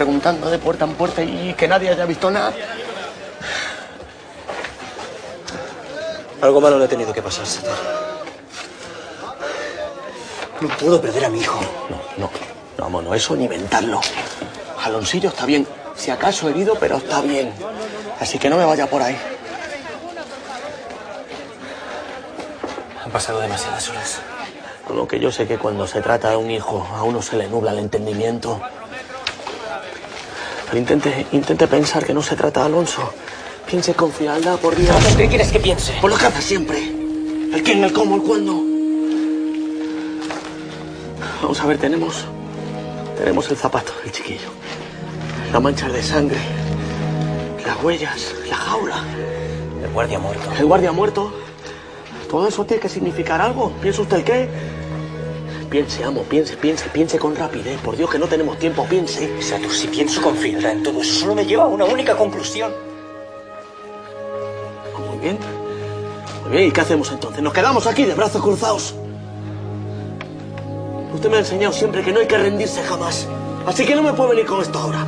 [0.00, 2.54] Preguntando de puerta en puerta y que nadie haya visto nada.
[6.40, 7.76] Algo malo le ha tenido que pasar, Setor.
[10.62, 11.60] No puedo perder a mi hijo.
[11.90, 12.30] No, no,
[12.78, 14.00] no, mono, eso ni inventarlo.
[14.82, 17.52] Aloncillo está bien, si acaso herido, pero está bien.
[18.18, 19.18] Así que no me vaya por ahí.
[23.04, 24.20] Han pasado demasiadas horas.
[24.94, 27.48] Lo que yo sé que cuando se trata de un hijo, a uno se le
[27.48, 28.62] nubla el entendimiento.
[30.72, 33.12] Intente, intente pensar que no se trata de Alonso.
[33.66, 34.96] Piense con frialdad, por Dios.
[35.16, 35.92] ¿Qué quieres que piense?
[36.00, 36.78] Por lo que hace siempre.
[36.78, 38.54] El quién, el cómo, el cuándo.
[41.42, 42.24] Vamos a ver, tenemos.
[43.18, 44.48] Tenemos el zapato del chiquillo.
[45.52, 46.38] La mancha de sangre.
[47.66, 48.34] Las huellas.
[48.48, 49.02] La jaula.
[49.82, 50.52] El guardia muerto.
[50.56, 51.32] El guardia muerto.
[52.28, 53.72] Todo eso tiene que significar algo.
[53.80, 54.48] ¿Piensa usted el qué?
[55.70, 57.78] Piense, amo, piense, piense, piense con rapidez.
[57.80, 59.40] Por Dios que no tenemos tiempo, piense.
[59.40, 62.72] Satur, si pienso con frialdad en todo eso, solo me lleva a una única conclusión.
[65.08, 65.38] Muy bien.
[66.42, 67.40] Muy bien, ¿y qué hacemos entonces?
[67.40, 68.96] ¿Nos quedamos aquí de brazos cruzados?
[71.14, 73.28] Usted me ha enseñado siempre que no hay que rendirse jamás.
[73.64, 75.06] Así que no me puede venir con esto ahora.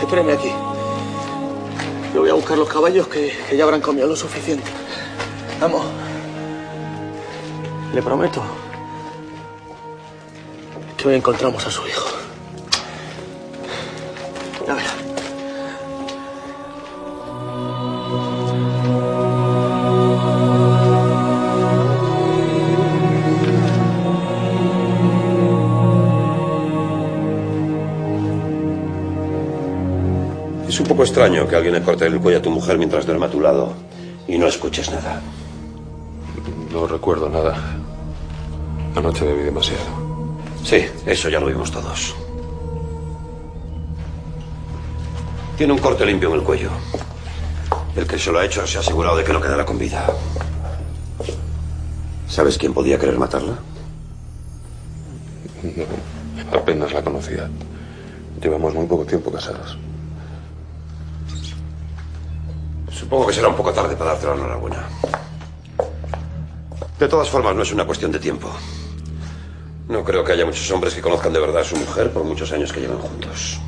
[0.00, 0.71] Espéreme aquí.
[2.14, 4.70] Yo voy a buscar los caballos que, que ya habrán comido lo suficiente.
[5.60, 5.82] Vamos.
[7.94, 8.42] Le prometo
[10.96, 12.21] que hoy encontramos a su hijo.
[30.92, 33.40] Poco extraño que alguien le corte el cuello a tu mujer mientras duerme a tu
[33.40, 33.72] lado
[34.28, 35.22] y no escuches nada.
[36.70, 37.56] No recuerdo nada.
[38.94, 39.80] Anoche bebí demasiado.
[40.62, 42.14] Sí, eso ya lo vimos todos.
[45.56, 46.68] Tiene un corte limpio en el cuello.
[47.96, 50.06] El que se lo ha hecho se ha asegurado de que no quedará con vida.
[52.28, 53.56] ¿Sabes quién podía querer matarla?
[55.62, 57.48] No, apenas la conocía.
[58.42, 59.78] Llevamos muy poco tiempo casados.
[63.12, 64.88] Supongo que será un poco tarde para darte la enhorabuena.
[66.98, 68.48] De todas formas, no es una cuestión de tiempo.
[69.86, 72.50] No creo que haya muchos hombres que conozcan de verdad a su mujer por muchos
[72.52, 73.60] años que llevan juntos.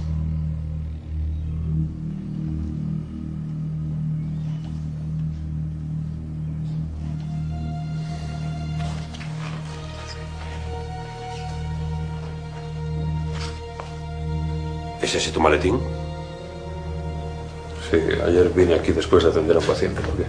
[15.03, 15.94] ¿Es ese tu maletín?
[17.95, 20.01] Sí, ayer vine aquí después de atender a un paciente.
[20.01, 20.25] ¿Por qué?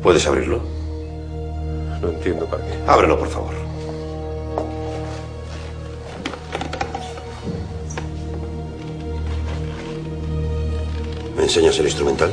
[0.00, 0.60] ¿Puedes abrirlo?
[2.00, 2.78] No entiendo para qué.
[2.86, 3.52] Ábrelo, por favor.
[11.36, 12.32] ¿Me enseñas el instrumental?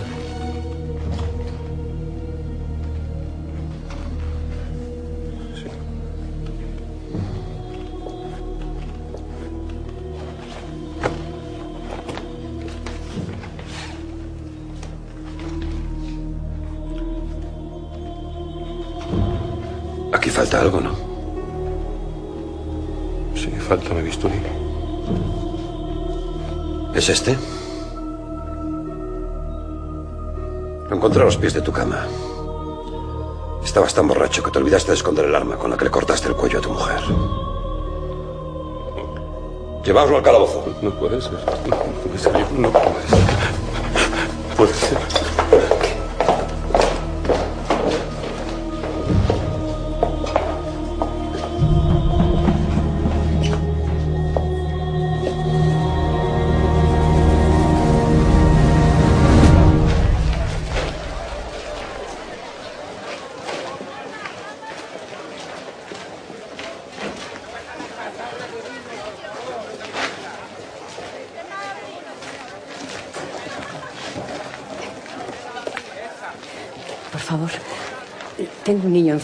[27.03, 27.37] ¿Es este?
[30.89, 32.07] Lo encontré a los pies de tu cama.
[33.61, 36.29] Estabas tan borracho que te olvidaste de esconder el arma con la que le cortaste
[36.29, 37.01] el cuello a tu mujer.
[39.83, 40.63] Lleváoslo al calabozo.
[40.81, 41.39] No puede ser.
[41.67, 42.51] No puede ser.
[42.53, 43.19] No puede ser.
[44.55, 45.22] Puede ser.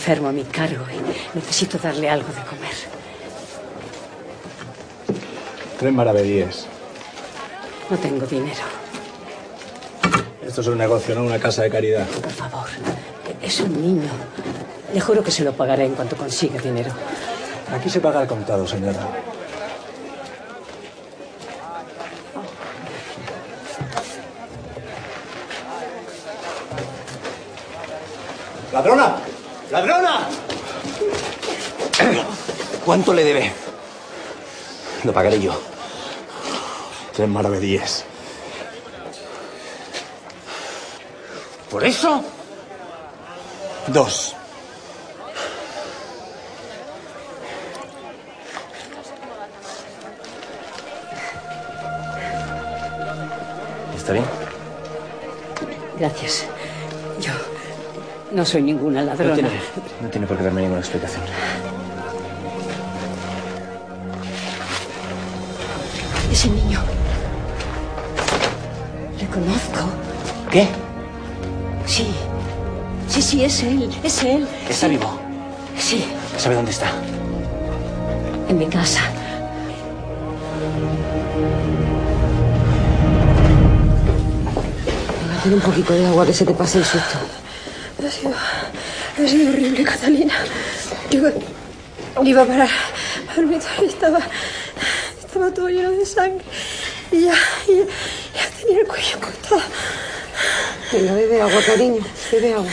[0.10, 2.74] Enfermo a mi cargo y necesito darle algo de comer.
[5.78, 6.66] Tres maravedíes.
[7.92, 8.64] No tengo dinero.
[10.42, 12.08] Esto es un negocio, no una casa de caridad.
[12.08, 12.68] Por favor,
[13.40, 14.10] es un niño.
[14.96, 16.92] Le juro que se lo pagaré en cuanto consiga dinero.
[17.72, 19.08] Aquí se paga al contado, señora.
[28.74, 29.22] ¡Ladrona!
[29.72, 30.28] ¡Ladrona!
[32.90, 33.52] ¿Cuánto le debe?
[35.04, 35.54] Lo pagaré yo.
[37.14, 38.04] Tres maravedíes.
[41.70, 42.24] ¿Por eso?
[43.90, 44.36] Dos.
[53.96, 54.26] ¿Está bien?
[56.00, 56.46] Gracias.
[57.22, 57.34] Yo
[58.32, 59.30] no soy ninguna ladrona.
[59.30, 59.62] No tiene,
[60.02, 61.24] no tiene por qué darme ninguna explicación.
[66.32, 66.80] Ese niño.
[69.20, 69.90] Le conozco.
[70.52, 70.68] ¿Qué?
[71.86, 72.08] Sí.
[73.08, 73.90] Sí, sí, es él.
[74.04, 74.48] Es él.
[74.70, 75.20] ¿Está vivo?
[75.78, 76.06] Sí,
[76.38, 76.92] ¿Sabe dónde está?
[78.50, 79.02] en mi casa.
[85.44, 87.18] Tiene un poquito de agua que se te pase el susto.
[88.06, 90.34] Ha sido, ha sido horrible, Catalina.
[91.12, 91.22] Yo
[92.24, 92.70] iba para el
[93.36, 94.20] dormitorio y estaba,
[95.40, 96.44] estaba todo lleno de sangre.
[97.12, 97.34] Y ya,
[97.68, 97.86] y ya,
[98.36, 99.62] ya tenía el cuello cortado.
[100.92, 102.02] Venga, bebe agua, cariño.
[102.32, 102.72] Bebe agua.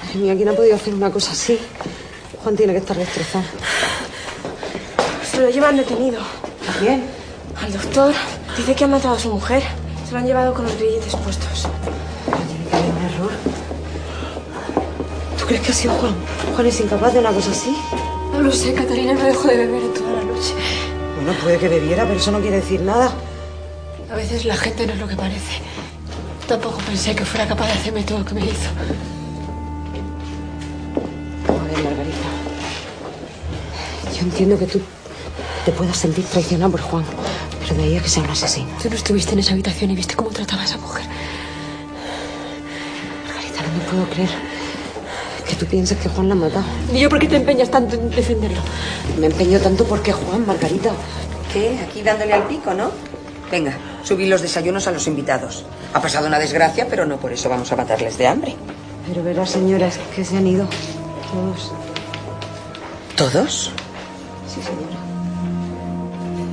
[0.00, 1.58] Madre mía, ¿quién ha podido hacer una cosa así?
[2.42, 3.44] Juan tiene que estar destrozado.
[5.28, 6.20] Se lo llevan detenido.
[6.20, 7.04] ¿A quién?
[7.60, 8.14] Al doctor.
[8.56, 9.64] Dice que ha matado a su mujer.
[10.06, 11.66] Se lo han llevado con los grilletes puestos.
[12.26, 13.32] Tiene que haber un error.
[15.36, 16.14] ¿Tú crees que ha sido Juan?
[16.54, 17.74] ¿Juan es incapaz de una cosa así?
[18.34, 20.54] No lo sé, Catalina no dejó de beber en toda la noche.
[21.14, 23.12] Bueno, puede que bebiera, pero eso no quiere decir nada.
[24.10, 25.60] A veces la gente no es lo que parece.
[26.48, 28.70] Tampoco pensé que fuera capaz de hacerme todo lo que me hizo.
[31.46, 32.28] A ver, Margarita.
[34.16, 34.80] Yo entiendo que tú
[35.64, 37.04] te puedas sentir traicionada por Juan,
[37.60, 38.68] pero de ahí a que sea un asesino.
[38.82, 41.04] Tú no estuviste en esa habitación y viste cómo trataba a esa mujer.
[43.28, 44.53] Margarita, no me puedo creer
[45.54, 46.64] que tú pienses que Juan la ha matado.
[46.92, 48.60] ¿Y yo por qué te empeñas tanto en defenderlo?
[49.18, 50.90] Me empeño tanto porque Juan, Margarita.
[51.52, 51.78] ¿Qué?
[51.88, 52.90] Aquí dándole al pico, ¿no?
[53.50, 55.64] Venga, subid los desayunos a los invitados.
[55.92, 58.56] Ha pasado una desgracia, pero no por eso vamos a matarles de hambre.
[59.06, 60.66] Pero verás, señoras, que se han ido
[61.30, 61.72] todos.
[63.16, 63.70] ¿Todos?
[64.48, 64.98] Sí, señora.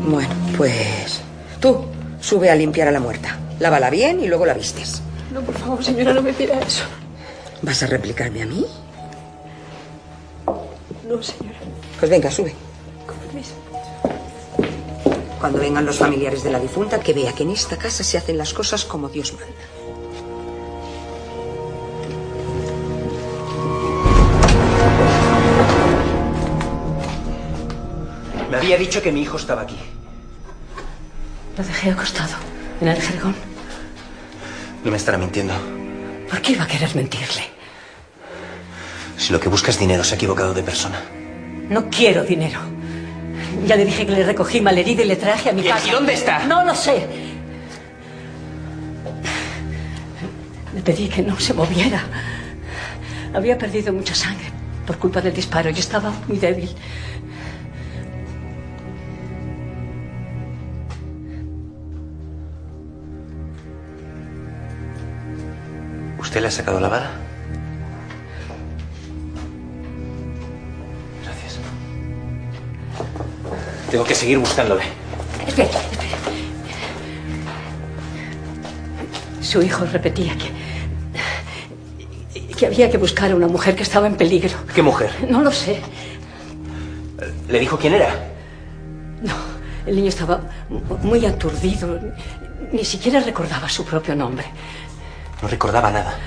[0.05, 1.21] Bueno, pues
[1.59, 1.85] tú
[2.19, 3.37] sube a limpiar a la muerta.
[3.59, 5.01] Lávala bien y luego la vistes.
[5.33, 6.83] No, por favor, señora, no me pida eso.
[7.61, 8.65] ¿Vas a replicarme a mí?
[11.11, 11.59] No, señora.
[11.99, 12.55] Pues venga, sube.
[13.05, 13.51] Con permiso.
[15.41, 18.37] Cuando vengan los familiares de la difunta, que vea que en esta casa se hacen
[18.37, 19.65] las cosas como Dios manda.
[28.49, 29.77] Me había dicho que mi hijo estaba aquí.
[31.57, 32.35] Lo dejé acostado
[32.79, 33.35] en el jergón.
[34.85, 35.53] No me estará mintiendo.
[36.29, 37.60] ¿Por qué iba a querer mentirle?
[39.21, 40.99] Si lo que busca es dinero, se ha equivocado de persona.
[41.69, 42.59] No quiero dinero.
[43.67, 45.77] Ya le dije que le recogí malherida y le traje a mi ¿Y casa.
[45.77, 46.43] aquí dónde está?
[46.47, 47.05] No lo sé.
[50.73, 52.01] Le pedí que no se moviera.
[53.35, 54.47] Había perdido mucha sangre
[54.87, 56.71] por culpa del disparo y estaba muy débil.
[66.19, 67.20] ¿Usted le ha sacado la bala?
[73.91, 74.83] Tengo que seguir buscándole.
[75.45, 76.17] Espera, espera.
[79.41, 80.51] Su hijo repetía que.
[82.55, 84.53] que había que buscar a una mujer que estaba en peligro.
[84.73, 85.11] ¿Qué mujer?
[85.29, 85.81] No lo sé.
[87.49, 88.15] ¿Le dijo quién era?
[89.85, 90.39] El niño estaba
[90.69, 91.99] mu- muy aturdido.
[92.71, 94.45] Ni siquiera recordaba su propio nombre.
[95.41, 96.17] No recordaba nada.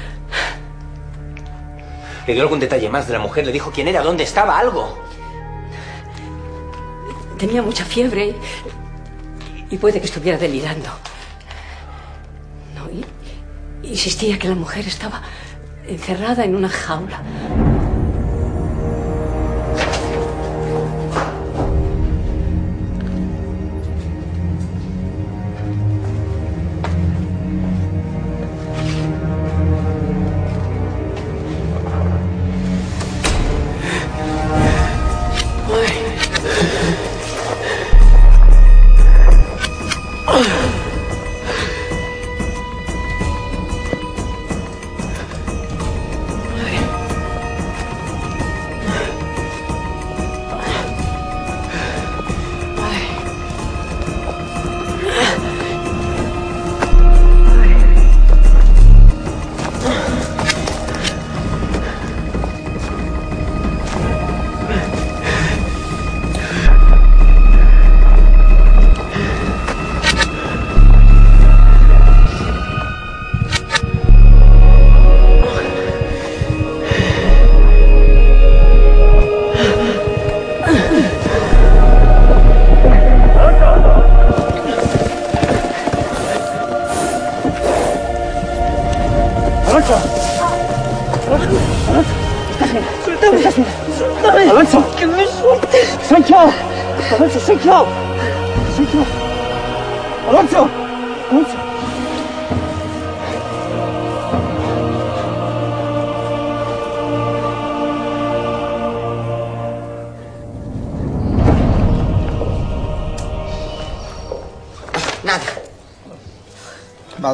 [2.26, 3.46] ¿Le dio algún detalle más de la mujer?
[3.46, 4.02] ¿Le dijo quién era?
[4.02, 4.58] ¿Dónde estaba?
[4.58, 4.98] ¿Algo?
[7.45, 8.28] Tenía mucha fiebre
[9.70, 10.88] y, y puede que estuviera delirando.
[12.74, 12.88] No,
[13.86, 15.20] insistía que la mujer estaba
[15.86, 17.22] encerrada en una jaula.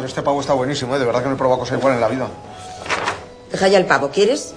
[0.00, 0.98] Madre, este pavo está buenísimo, ¿eh?
[0.98, 2.26] De verdad que no he probado cosa igual en la vida.
[3.52, 4.54] Deja ya el pavo, ¿quieres?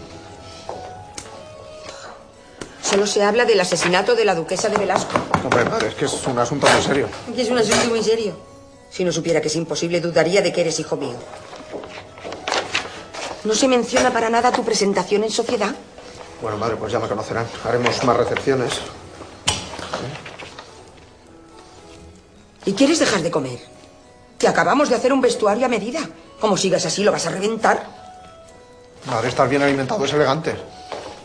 [2.81, 5.19] Solo se habla del asesinato de la duquesa de Velasco.
[5.43, 7.09] Hombre, madre, es que es un asunto muy serio.
[7.35, 8.37] Y es un asunto muy serio.
[8.89, 11.17] Si no supiera que es imposible, dudaría de que eres hijo mío.
[13.43, 15.75] ¿No se menciona para nada tu presentación en sociedad?
[16.41, 17.47] Bueno, madre, pues ya me conocerán.
[17.65, 18.79] Haremos más recepciones.
[22.63, 23.72] ¿Y quieres dejar de comer?
[24.37, 26.01] Que acabamos de hacer un vestuario a medida.
[26.39, 27.85] Como sigas así, lo vas a reventar.
[29.05, 30.55] Madre, estar bien alimentado es elegante.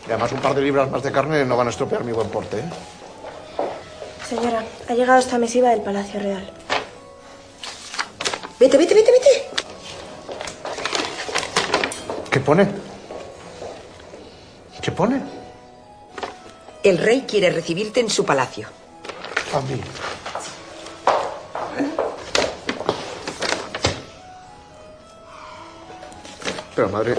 [0.07, 2.29] Y además un par de libras más de carne no van a estropear mi buen
[2.29, 2.69] porte, ¿eh?
[4.27, 6.51] Señora, ha llegado esta misiva del Palacio Real.
[8.59, 9.49] Vete, vete, vete, vete.
[12.29, 12.67] ¿Qué pone?
[14.81, 15.21] ¿Qué pone?
[16.83, 18.67] El rey quiere recibirte en su palacio.
[19.53, 19.81] A mí.
[26.75, 27.15] Pero, madre,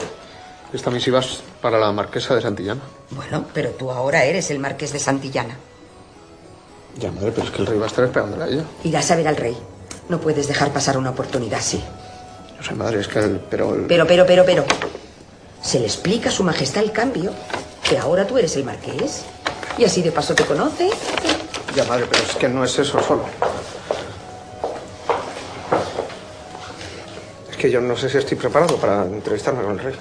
[0.73, 2.81] esta misiva es para la marquesa de Santillana.
[3.11, 5.57] Bueno, pero tú ahora eres el marqués de Santillana.
[6.99, 8.65] Ya, madre, pero es que el rey va a estar esperándola a ella.
[8.85, 9.57] Irás a ver al rey.
[10.09, 11.83] No puedes dejar pasar una oportunidad así.
[12.59, 13.41] No sé, madre, es que el...
[13.51, 14.65] Pero, el- Pero, pero, pero, pero.
[15.63, 17.33] Se le explica a su majestad el cambio.
[17.89, 19.23] Que ahora tú eres el marqués.
[19.79, 20.91] Y así de paso te conoce.
[21.75, 23.25] Ya, madre, pero es que no es eso solo.
[27.61, 29.95] Que yo no sé si estoy preparado para entrevistarme con el rey.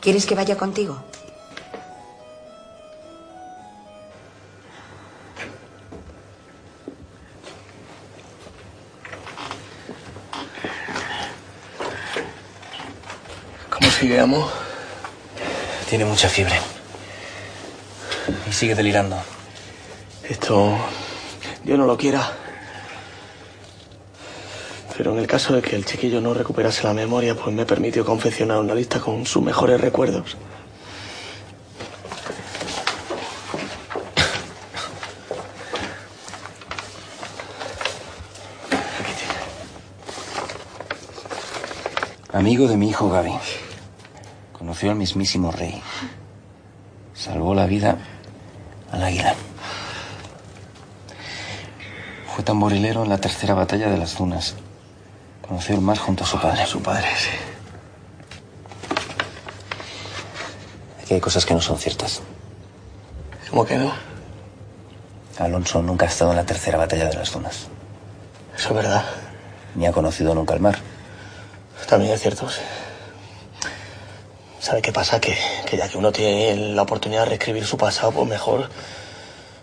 [0.00, 0.96] ¿Quieres que vaya contigo?
[13.68, 14.48] ¿Cómo sigue, amo?
[15.90, 16.58] Tiene mucha fiebre.
[18.48, 19.18] Y sigue delirando.
[20.26, 20.78] Esto.
[21.64, 22.49] Yo no lo quiera.
[25.00, 28.04] Pero en el caso de que el chiquillo no recuperase la memoria, pues me permitió
[28.04, 30.36] confeccionar una lista con sus mejores recuerdos.
[42.30, 43.32] Amigo de mi hijo Gaby.
[44.52, 45.80] Conoció al mismísimo rey.
[47.14, 47.96] Salvó la vida
[48.92, 49.34] al águila.
[52.34, 54.56] Fue tamborilero en la tercera batalla de las dunas.
[55.50, 56.64] Conoció el mar junto a su padre.
[56.64, 57.30] Su padre, sí.
[61.02, 62.20] Aquí hay cosas que no son ciertas.
[63.50, 63.92] ¿Cómo que no?
[65.40, 67.66] Alonso nunca ha estado en la tercera batalla de las dunas.
[68.56, 69.04] Eso es verdad.
[69.74, 70.78] Ni ha conocido nunca el mar.
[71.88, 72.60] También es cierto, sí.
[74.60, 75.20] ¿Sabe qué pasa?
[75.20, 75.36] Que,
[75.66, 78.70] que ya que uno tiene la oportunidad de reescribir su pasado, pues mejor.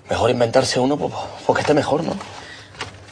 [0.10, 1.14] Mejor inventarse uno, pues,
[1.46, 2.18] porque esté mejor, ¿no?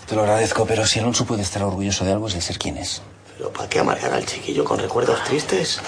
[0.07, 2.77] Te lo agradezco, pero si Alonso puede estar orgulloso de algo es de ser quien
[2.77, 3.01] es.
[3.37, 5.79] Pero ¿para qué amargar al chiquillo con recuerdos tristes?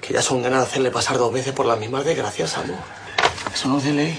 [0.00, 2.74] Que ya son ganas de hacerle pasar dos veces por las mismas desgracias, amo.
[3.52, 4.18] Eso no es de ley.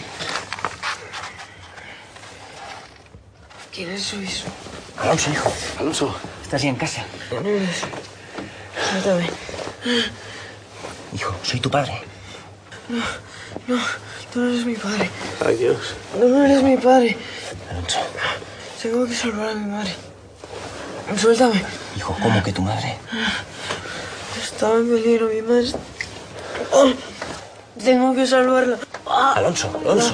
[3.74, 4.44] ¿Quién sois?
[5.00, 5.52] Alonso, hijo.
[5.80, 6.16] Alonso.
[6.44, 7.04] ¿Estás ya en casa?
[8.92, 9.30] Suéltame.
[11.16, 12.00] Hijo, soy tu padre.
[12.88, 13.84] No, no,
[14.32, 15.10] tú no eres mi padre.
[15.44, 15.96] Ay, Dios.
[16.20, 17.18] No, no eres mi padre.
[17.72, 18.00] Alonso.
[18.84, 19.96] Tengo que salvar a mi madre.
[21.16, 21.64] Suéltame.
[21.96, 22.98] Hijo, ¿cómo que tu madre?
[24.44, 25.72] Estaba en peligro, mi madre.
[26.74, 26.92] Oh,
[27.82, 28.78] tengo que salvarla.
[29.08, 29.36] Ah.
[29.38, 30.14] Alonso, Alonso.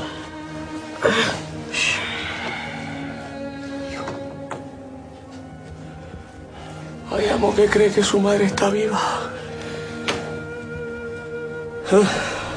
[7.11, 8.99] Ay, amo, que cree que su madre está viva.
[11.91, 12.48] Ah.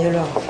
[0.00, 0.42] Yo lo hago.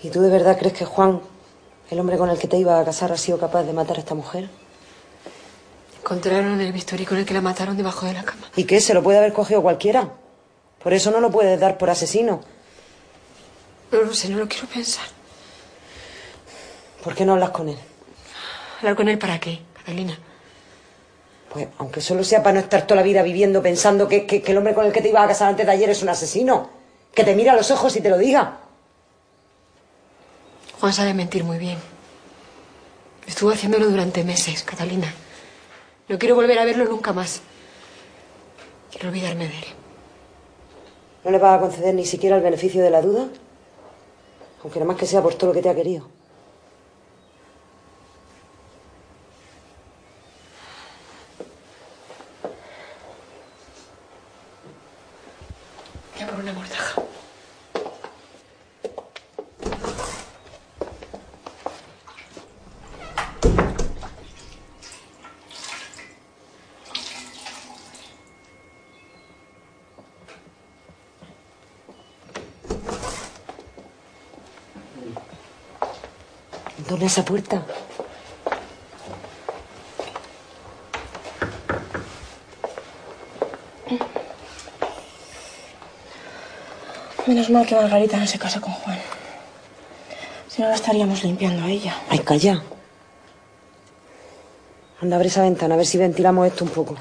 [0.00, 1.20] ¿Y tú de verdad crees que Juan,
[1.90, 4.00] el hombre con el que te iba a casar, ha sido capaz de matar a
[4.00, 4.48] esta mujer?
[5.98, 8.48] Encontraron el bisturí con el que la mataron debajo de la cama.
[8.54, 8.80] ¿Y qué?
[8.80, 10.08] ¿Se lo puede haber cogido cualquiera?
[10.82, 12.40] Por eso no lo puedes dar por asesino.
[13.90, 15.17] No lo sé, no lo quiero pensar.
[17.02, 17.78] ¿Por qué no hablas con él?
[18.78, 20.18] ¿Hablar con él para qué, Catalina?
[21.52, 24.52] Pues aunque solo sea para no estar toda la vida viviendo pensando que, que- que
[24.52, 26.70] el hombre con el que te ibas a casar antes de ayer es un asesino.
[27.14, 28.58] Que te mire a los ojos y te lo diga.
[30.78, 31.78] Juan sabe mentir muy bien.
[33.26, 35.12] Estuvo haciéndolo durante meses, Catalina.
[36.08, 37.40] No quiero volver a verlo nunca más.
[38.90, 39.64] Quiero olvidarme de él.
[41.24, 43.26] ¿No le vas a conceder ni siquiera el beneficio de la duda?
[44.62, 46.08] Aunque nada más que sea por todo lo que te ha querido.
[56.14, 57.02] Voy a por una mortaja.
[76.98, 77.62] ¿Dónde esa puerta?
[87.24, 88.98] Menos mal que Margarita no se casa con Juan.
[90.48, 91.96] Si no, la estaríamos limpiando a ella.
[92.08, 92.64] Ay, calla.
[95.00, 96.96] Anda, abre esa ventana, a ver si ventilamos esto un poco.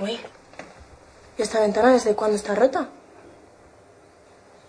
[0.00, 0.18] Uy.
[1.38, 2.88] ¿Y esta ventana desde cuándo está rota?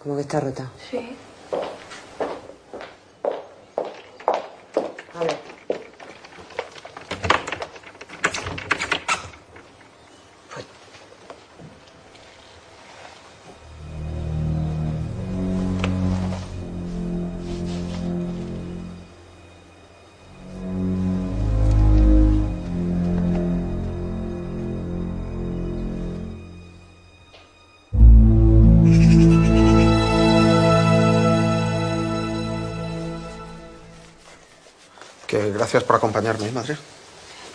[0.07, 0.71] Como que está rota.
[0.89, 1.17] Sí.
[35.67, 36.77] Gracias por acompañarme, madre.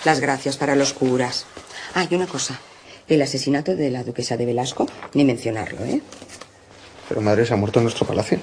[0.04, 1.46] Las gracias para los curas.
[1.94, 2.60] Ah, y una cosa.
[3.08, 6.02] El asesinato de la duquesa de Velasco, ni mencionarlo, ¿eh?
[7.08, 8.38] Pero madre se ha muerto en nuestro palacio.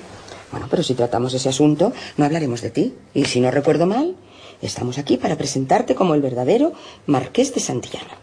[0.51, 2.95] Bueno, pero si tratamos ese asunto, no hablaremos de ti.
[3.13, 4.15] Y si no recuerdo mal,
[4.59, 6.73] estamos aquí para presentarte como el verdadero
[7.05, 8.17] marqués de Santillana.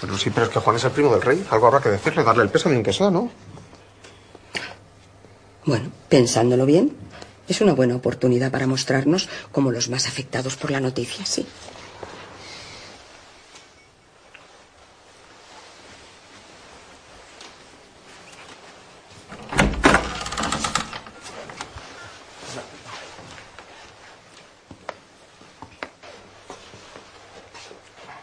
[0.00, 1.44] Pero sí, pero es que Juan es el primo del rey.
[1.50, 3.28] Algo habrá que decirle, darle el pésame aunque sea, ¿no?
[5.64, 6.96] Bueno, pensándolo bien,
[7.48, 11.46] es una buena oportunidad para mostrarnos como los más afectados por la noticia, sí.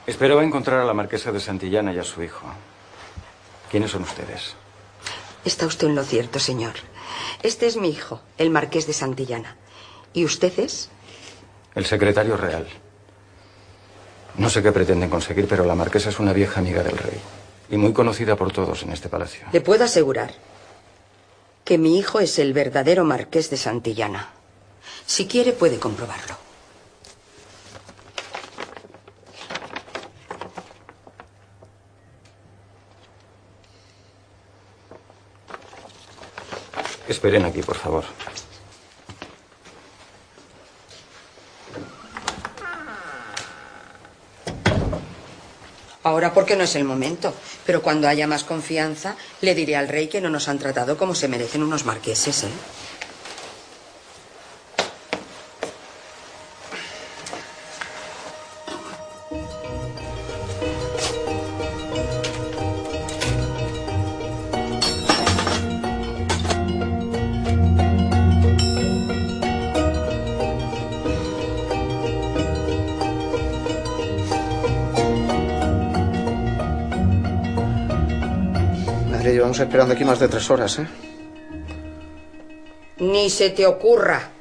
[0.08, 2.48] Esperaba encontrar a la marquesa de Santillana y a su hijo.
[3.70, 4.56] ¿Quiénes son ustedes?
[5.44, 6.74] Está usted en lo cierto, señor.
[7.44, 9.58] Este es mi hijo, el marqués de Santillana.
[10.14, 10.90] ¿Y usted es?
[11.76, 12.68] El secretario real.
[14.38, 17.20] No sé qué pretenden conseguir, pero la marquesa es una vieja amiga del rey.
[17.70, 19.48] Y muy conocida por todos en este palacio.
[19.52, 20.34] Le puedo asegurar
[21.64, 24.30] que mi hijo es el verdadero marqués de Santillana.
[25.06, 26.45] Si quiere, puede comprobarlo.
[37.08, 38.04] Esperen aquí, por favor.
[46.04, 47.34] Ahora porque no es el momento,
[47.66, 51.16] pero cuando haya más confianza, le diré al rey que no nos han tratado como
[51.16, 52.50] se merecen unos marqueses, ¿eh?
[79.76, 80.88] Esperando aquí más de tres horas, ¿eh?
[83.00, 84.32] Ni se te ocurra.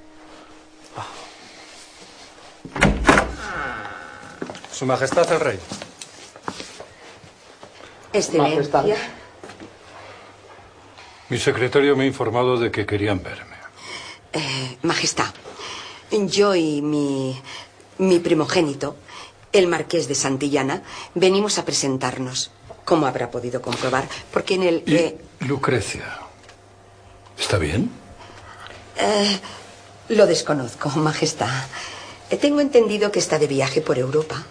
[4.72, 5.59] Su Majestad el Rey.
[8.12, 8.97] Excelencia.
[11.30, 13.57] Mi secretario me ha informado de que querían verme.
[14.35, 15.35] Eh, majestad,
[16.12, 17.43] yo y mi,
[17.99, 18.95] mi primogénito,
[19.53, 20.85] el marqués de Santillana,
[21.16, 22.53] venimos a presentarnos,
[22.85, 24.82] como habrá podido comprobar, porque en el...
[24.87, 26.18] ¿Y eh, Lucrecia?
[27.39, 27.91] ¿Está bien?
[28.97, 29.41] eh,
[30.09, 31.64] lo desconozco, majestad.
[32.30, 34.43] Eh, Tengo entendido que está de viaje por Europa.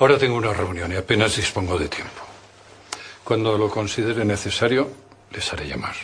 [0.00, 2.22] Ahora tengo una reunión y apenas dispongo de tiempo.
[3.24, 4.88] Cuando lo considere necesario,
[5.32, 5.96] les haré llamar.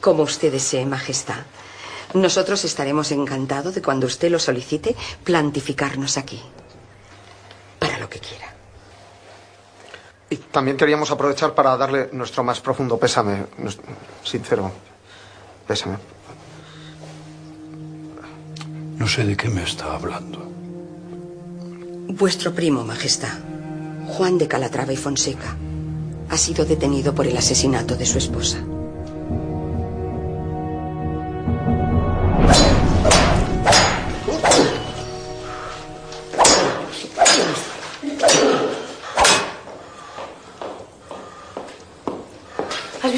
[0.00, 1.46] Como usted desee, majestad.
[2.14, 6.42] Nosotros estaremos encantados de cuando usted lo solicite plantificarnos aquí.
[7.78, 8.51] Para lo que quiera.
[10.32, 13.44] Y también queríamos aprovechar para darle nuestro más profundo pésame,
[14.24, 14.72] sincero
[15.68, 15.98] pésame.
[18.96, 20.38] No sé de qué me está hablando.
[22.08, 23.36] Vuestro primo, majestad,
[24.06, 25.54] Juan de Calatrava y Fonseca,
[26.30, 28.64] ha sido detenido por el asesinato de su esposa.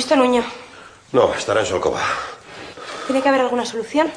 [0.05, 0.45] Visto a Nuño?
[1.13, 2.03] No, estará en su alcoba.
[3.07, 4.11] Tiene que haber alguna solución.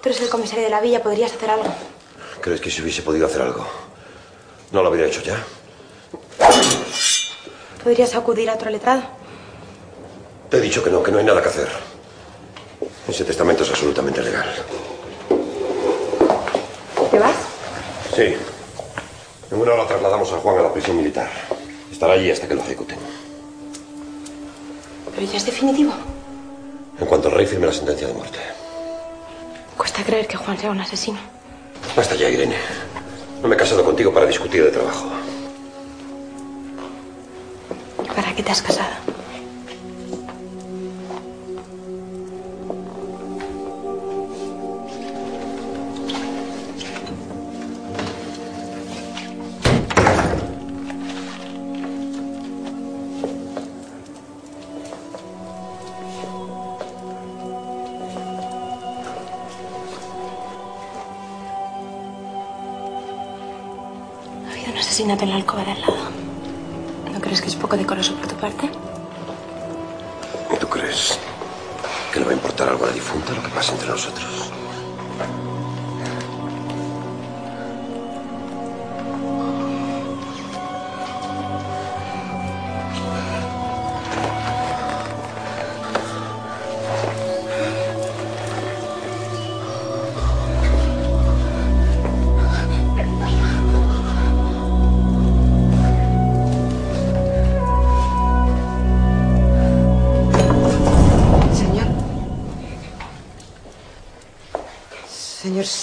[0.00, 1.66] Tú eres el comisario de la villa, podrías hacer algo.
[2.40, 3.66] ¿Crees que si hubiese podido hacer algo?
[4.70, 5.42] No lo habría hecho ya.
[7.82, 9.02] Podrías acudir a otro letrado.
[10.50, 11.68] Te he dicho que no, que no hay nada que hacer.
[13.08, 14.46] Ese testamento es absolutamente legal.
[17.10, 17.36] ¿Te vas?
[18.14, 18.36] Sí.
[19.50, 21.28] En una hora trasladamos a Juan a la prisión militar.
[21.90, 23.25] Estará allí hasta que lo ejecuten.
[25.16, 25.92] Pero ya es definitivo.
[27.00, 28.38] En cuanto el rey firme la sentencia de muerte.
[29.76, 31.18] Cuesta creer que Juan sea un asesino.
[31.96, 32.56] Basta ya, Irene.
[33.40, 35.08] No me he casado contigo para discutir de trabajo.
[38.14, 39.15] ¿Para qué te has casado?
[65.06, 65.96] Asesinato en la alcoba de al lado.
[67.12, 68.68] ¿No crees que es poco decoroso por tu parte?
[70.52, 71.18] ¿Y tú crees
[72.12, 74.45] que le va a importar algo a la difunta lo que pasa entre nosotros?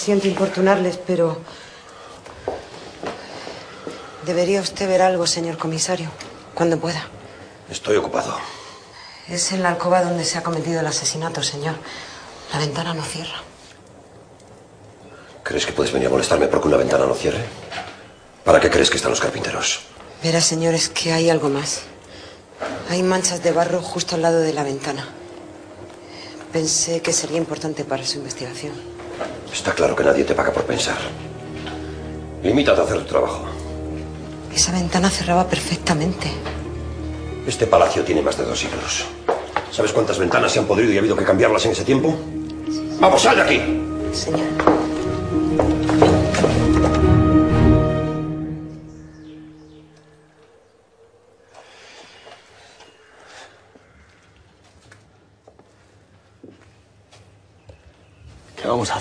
[0.04, 1.38] Siento importunarles, pero...
[4.26, 6.10] Debería usted ver algo, señor comisario,
[6.54, 7.08] cuando pueda.
[7.70, 8.36] Estoy ocupado.
[9.28, 11.76] Es en la alcoba donde se ha cometido el asesinato, señor.
[12.52, 13.38] La ventana no cierra.
[15.42, 17.44] ¿Crees que puedes venir a molestarme porque una ventana no cierre?
[18.44, 19.80] ¿Para qué crees que están los carpinteros?
[20.22, 21.82] Verá, señor, es que hay algo más.
[22.90, 25.08] Hay manchas de barro justo al lado de la ventana.
[26.52, 28.93] Pensé que sería importante para su investigación.
[29.54, 30.98] Está claro que nadie te paga por pensar.
[32.42, 33.44] Limítate a hacer tu trabajo.
[34.52, 36.28] Esa ventana cerraba perfectamente.
[37.46, 39.04] Este palacio tiene más de dos siglos.
[39.70, 42.16] ¿Sabes cuántas ventanas se han podrido y ha habido que cambiarlas en ese tiempo?
[42.98, 43.62] ¡Vamos, sal de aquí!
[44.12, 44.40] Señor.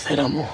[0.03, 0.47] Hacer, amo?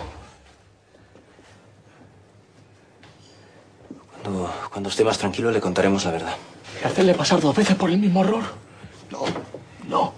[4.22, 6.36] Cuando, cuando esté más tranquilo le contaremos la verdad.
[6.82, 8.44] ¿Y hacerle pasar dos veces por el mismo error?
[9.10, 9.22] No,
[9.88, 10.14] no.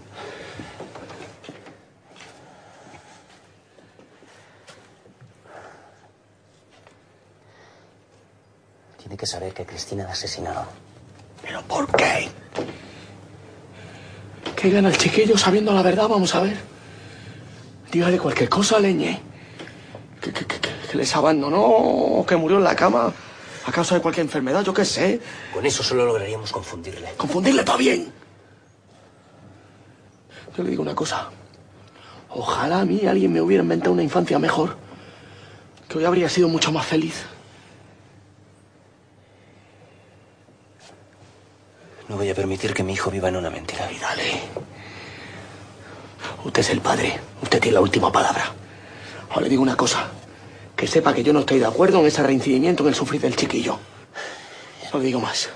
[8.97, 10.65] Tiene que saber que Cristina la asesinaron.
[11.41, 12.29] ¿Pero por qué?
[14.57, 16.07] ¿Qué gana el chiquillo sabiendo la verdad?
[16.09, 16.80] Vamos a ver
[17.91, 19.21] dígale cualquier cosa, Leñé.
[20.21, 20.31] Que,
[20.95, 23.13] les abandonó que murió en la cama
[23.65, 25.19] a causa de cualquier enfermedad, yo qué sé.
[25.53, 27.13] Con eso solo lograríamos confundirle.
[27.17, 28.11] Confundirle para bien.
[30.55, 31.29] Yo le digo una cosa.
[32.29, 34.77] Ojalá a mí alguien me hubiera inventado una infancia mejor.
[35.87, 37.25] Que hoy habría sido mucho más feliz.
[42.09, 43.89] No voy a permitir que mi hijo viva en una mentira.
[43.91, 44.41] Y dale.
[46.43, 47.19] Usted es el padre.
[47.41, 48.53] Usted tiene la última palabra.
[49.29, 50.07] Ahora le digo una cosa.
[50.75, 53.35] Que sepa que yo no estoy de acuerdo en ese reincidiendo en el sufrir del
[53.35, 53.77] chiquillo.
[54.91, 55.49] No le digo más.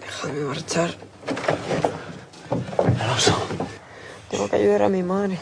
[0.00, 0.94] Déjame marchar.
[3.00, 3.36] Alonso.
[4.30, 5.38] Tengo que ayudar a mi madre.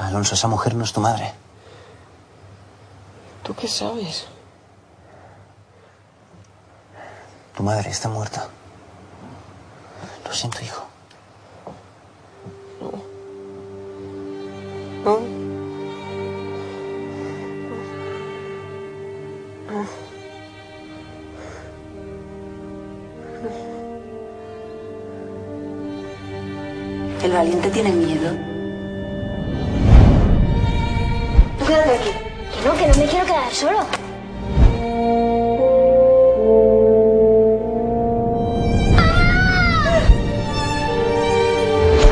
[0.00, 1.32] Alonso, esa mujer no es tu madre.
[3.48, 4.26] ¿Tú qué sabes?
[7.56, 8.46] Tu madre está muerta.
[10.26, 10.86] Lo siento, hijo.
[15.02, 15.20] No.
[19.70, 19.86] No.
[27.24, 28.30] El valiente tiene miedo.
[31.58, 32.27] Tú quédate aquí.
[32.58, 33.78] Que no, que no me quiero quedar solo.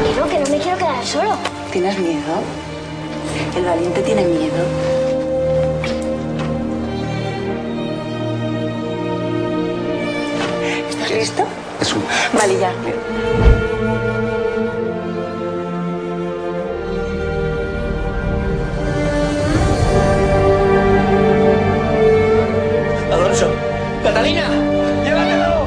[0.05, 1.37] Que no, que no me quiero quedar solo.
[1.73, 2.43] ¿Tienes miedo?
[3.57, 4.55] El valiente tiene miedo.
[10.89, 11.43] ¿Estás listo?
[11.81, 12.05] Es un...
[12.39, 12.73] Vale, ya.
[24.17, 24.49] Catalina.
[25.05, 25.67] Llévatelo.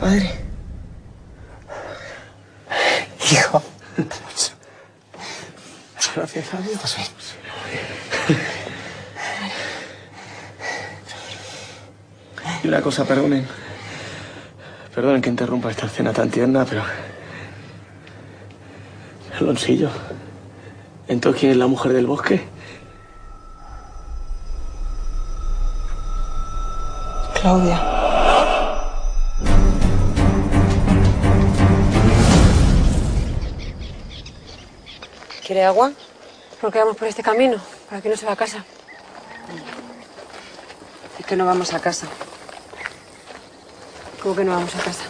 [0.00, 0.30] Padre.
[3.30, 3.62] Hijo.
[6.16, 6.96] Gracias a Dios.
[12.64, 13.46] Y una cosa, perdonen.
[14.94, 16.82] Perdonen que interrumpa esta escena tan tierna, pero.
[19.48, 19.88] Alonsillo.
[21.08, 22.46] Entonces, ¿quién es la mujer del bosque?
[27.40, 27.80] Claudia.
[35.46, 35.92] ¿Quiere agua?
[36.60, 37.56] ¿Por qué vamos por este camino?
[37.88, 38.62] ¿Para que no se va a casa?
[41.18, 42.06] Es que no vamos a casa.
[44.22, 45.04] ¿Cómo que no vamos a casa?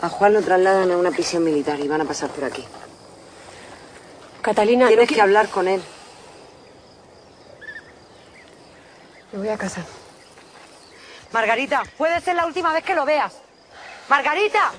[0.00, 2.64] A Juan lo trasladan a una prisión militar y van a pasar por aquí.
[4.42, 5.82] Catalina, Tienes no que hablar con él.
[9.32, 9.82] Me voy a casa.
[11.32, 13.34] Margarita, puede ser la última vez que lo veas.
[14.08, 14.72] Margarita.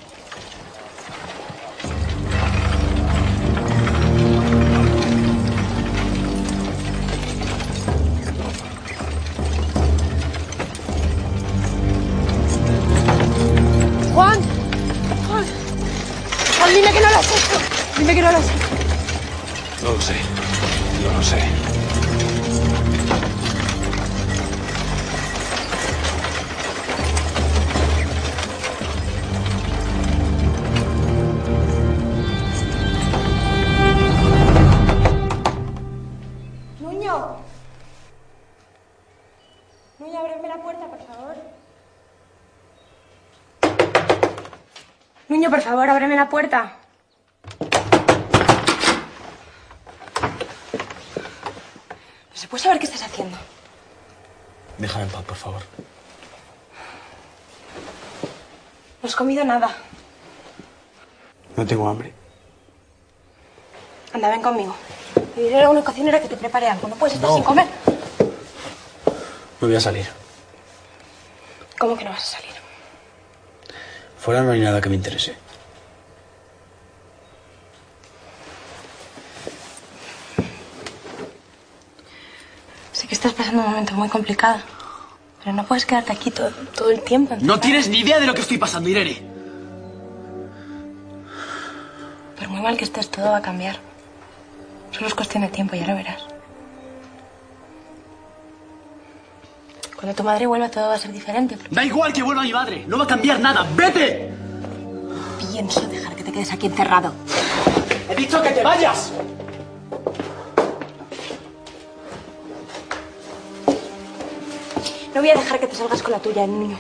[17.21, 17.61] Juan,
[17.97, 18.67] dime que no lo has hecho.
[18.69, 19.83] Dime que no lo has hecho.
[19.83, 20.15] No lo sé.
[21.03, 21.41] No lo sé.
[36.79, 37.35] Nuño.
[39.99, 41.35] Nuño, ábreme la puerta, por favor.
[45.27, 46.78] Nuño, por favor, ábreme la puerta.
[52.39, 53.37] ¿Se puede saber qué estás haciendo?
[54.77, 55.61] Déjame en paz, por favor.
[59.03, 59.75] No has comido nada.
[61.57, 62.13] No tengo hambre.
[64.13, 64.73] Anda, ven conmigo.
[65.35, 66.87] Te diré a una cocinera que te prepare algo.
[66.87, 67.35] No puedes estar No.
[67.35, 67.67] sin comer.
[69.59, 70.07] Me voy a salir.
[71.77, 72.55] ¿Cómo que no vas a salir?
[74.17, 75.35] Fuera no hay nada que me interese.
[82.91, 84.59] Sé que estás pasando un momento muy complicado.
[85.43, 87.35] Pero no puedes quedarte aquí todo, todo el tiempo.
[87.41, 89.23] No tienes ni idea de lo que estoy pasando, Irene.
[92.37, 93.77] Por muy mal que estés, todo va a cambiar.
[94.91, 96.21] Solo es cuestión de tiempo, ya lo verás.
[99.95, 101.57] Cuando tu madre vuelva, todo va a ser diferente.
[101.71, 102.85] Da igual que vuelva mi madre.
[102.87, 103.65] No va a cambiar nada.
[103.75, 104.31] ¡Vete!
[105.51, 107.13] Pienso dejar que te quedes aquí encerrado.
[108.09, 109.11] ¡He dicho que te vayas!
[115.19, 116.77] No voy a dejar que te salgas con la tuya, niño.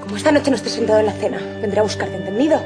[0.00, 2.62] Como esta noche no estés sentado en la cena, vendré a buscarte, ¿entendido?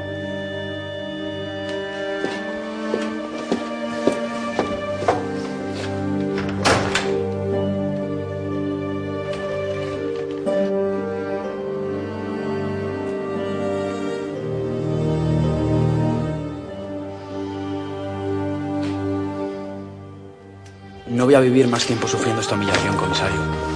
[21.07, 23.74] No voy a vivir más tiempo sufriendo esta humillación, comisario.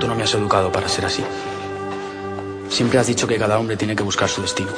[0.00, 1.22] Tú no me has educado para ser así.
[2.70, 4.70] Siempre has dicho que cada hombre tiene que buscar su destino.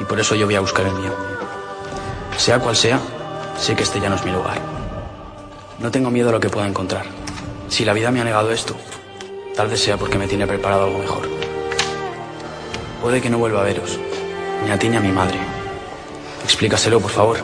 [0.00, 1.14] Y por eso yo voy a buscar el mío.
[2.38, 2.98] Sea cual sea,
[3.58, 4.58] sé que este ya no es mi lugar.
[5.80, 7.04] No tengo miedo a lo que pueda encontrar.
[7.68, 8.74] Si la vida me ha negado esto,
[9.54, 11.28] tal vez sea porque me tiene preparado algo mejor.
[13.02, 13.98] Puede que no vuelva a veros,
[14.64, 15.38] ni a ti ni a mi madre.
[16.42, 17.36] Explícaselo, por favor.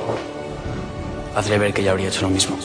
[1.36, 2.56] Hazle ver que ya habría hecho lo mismo.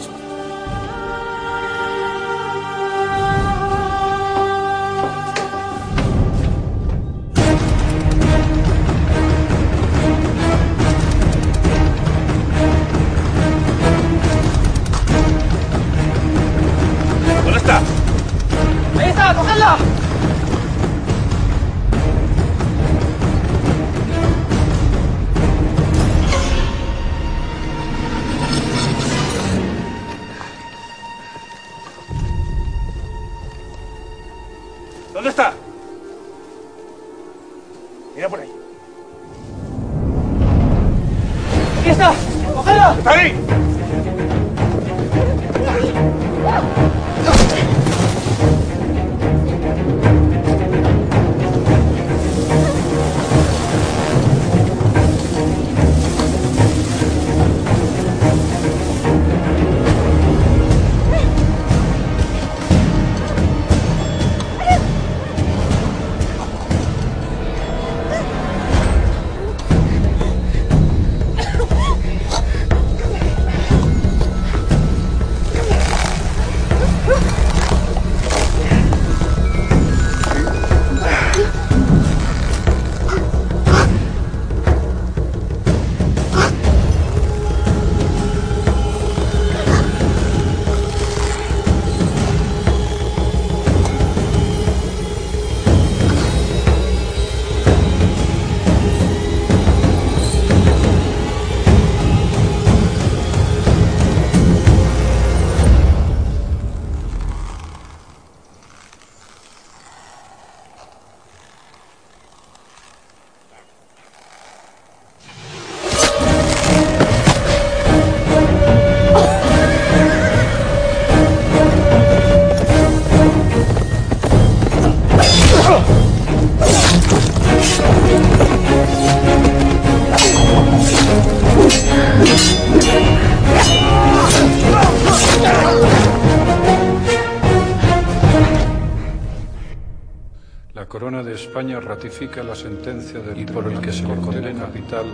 [141.53, 145.05] España ratifica la sentencia del y por el que se le condena capital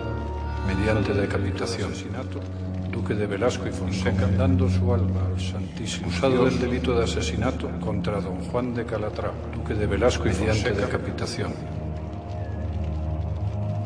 [0.66, 1.92] mediante decapitación.
[2.90, 7.70] Duque de Velasco y Fonseca, dando su alma al Santísimo, usado del delito de asesinato
[7.82, 11.54] contra don Juan de Calatrava, Duque de Velasco y mediante decapitación.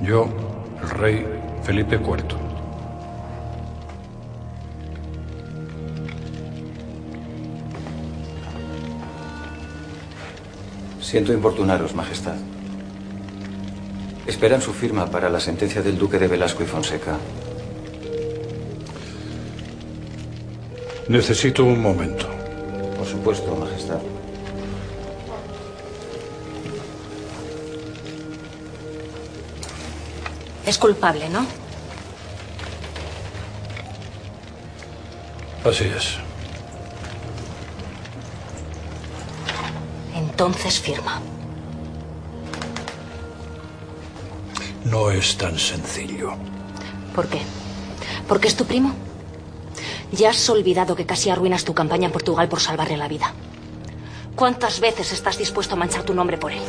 [0.04, 0.28] Yo,
[0.80, 1.26] el rey
[1.64, 2.43] Felipe IV.
[11.14, 12.34] Siento importunaros, Majestad.
[14.26, 17.20] Esperan su firma para la sentencia del Duque de Velasco y Fonseca.
[21.08, 22.26] Necesito un momento.
[22.98, 24.00] Por supuesto, Majestad.
[30.66, 31.46] Es culpable, ¿no?
[35.64, 36.33] Así es.
[40.34, 41.22] Entonces firma.
[44.84, 46.32] No es tan sencillo.
[47.14, 47.40] ¿Por qué?
[48.28, 48.96] ¿Porque es tu primo?
[50.12, 53.32] Ya has olvidado que casi arruinas tu campaña en Portugal por salvarle la vida.
[54.36, 56.64] ¿Cuántas veces estás dispuesto a manchar tu nombre por él?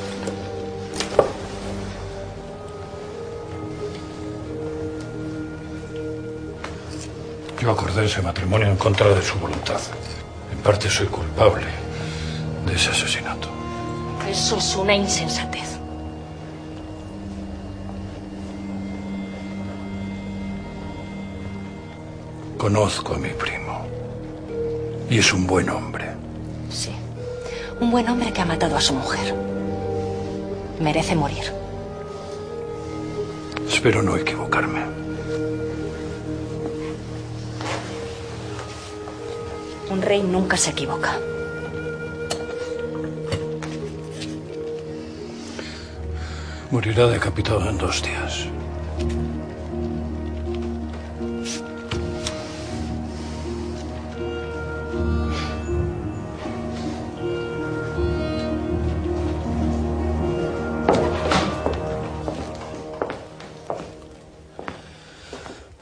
[7.63, 9.81] Yo acordé ese matrimonio en contra de su voluntad.
[10.53, 11.65] En parte soy culpable
[12.67, 13.54] de ese asesinato.
[14.35, 15.79] Eso es una insensatez.
[22.59, 23.87] Conozco a mi primo.
[25.09, 26.07] Y es un buen hombre.
[26.69, 26.91] Sí.
[27.81, 29.33] Un buen hombre que ha matado a su mujer.
[30.81, 31.53] Merece morir.
[33.69, 34.81] Espero no equivocarme.
[39.93, 41.21] Un rey nunca se equivoca.
[46.75, 48.49] Morirá decapitado en dos días.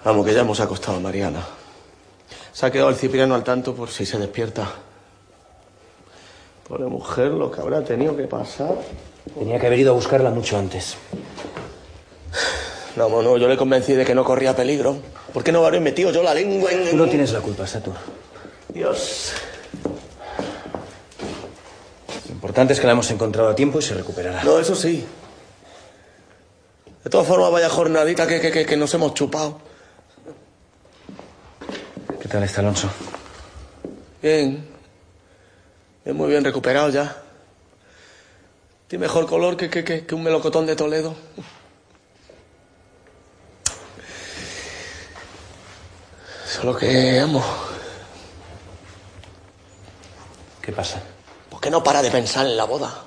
[0.04, 1.40] Vamos, que ya hemos acostado a Mariana.
[2.52, 4.91] Se ha quedado el cipriano al tanto por si se despierta.
[7.02, 8.76] Mujer, lo que habrá tenido que pasar.
[9.36, 10.96] Tenía que haber ido a buscarla mucho antes.
[12.94, 14.98] No, no, yo le convencí de que no corría peligro.
[15.32, 16.90] ¿Por qué no habré metido yo la lengua en...?
[16.90, 17.94] Tú no tienes la culpa, Satur.
[18.68, 19.32] Dios.
[22.28, 24.44] Lo importante es que la hemos encontrado a tiempo y se recuperará.
[24.44, 25.04] No, eso sí.
[27.02, 29.58] De todas formas, vaya jornadita que, que, que, que nos hemos chupado.
[32.20, 32.88] ¿Qué tal está Alonso?
[34.22, 34.71] Bien.
[36.04, 37.22] Bien, muy bien recuperado ya.
[38.88, 41.14] Tiene mejor color que, que, que, que un melocotón de Toledo.
[46.46, 47.42] Solo que, amo.
[50.60, 51.02] ¿Qué pasa?
[51.48, 53.04] ¿Por qué no para de pensar en la boda?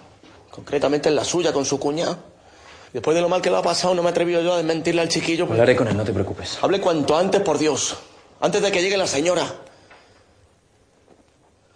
[0.50, 2.18] Concretamente en la suya con su cuñada.
[2.92, 5.02] Después de lo mal que le ha pasado, no me he atrevido yo a desmentirle
[5.02, 5.46] al chiquillo.
[5.46, 6.58] Hablaré con él, no te preocupes.
[6.62, 7.98] Hable cuanto antes, por Dios.
[8.40, 9.46] Antes de que llegue la señora.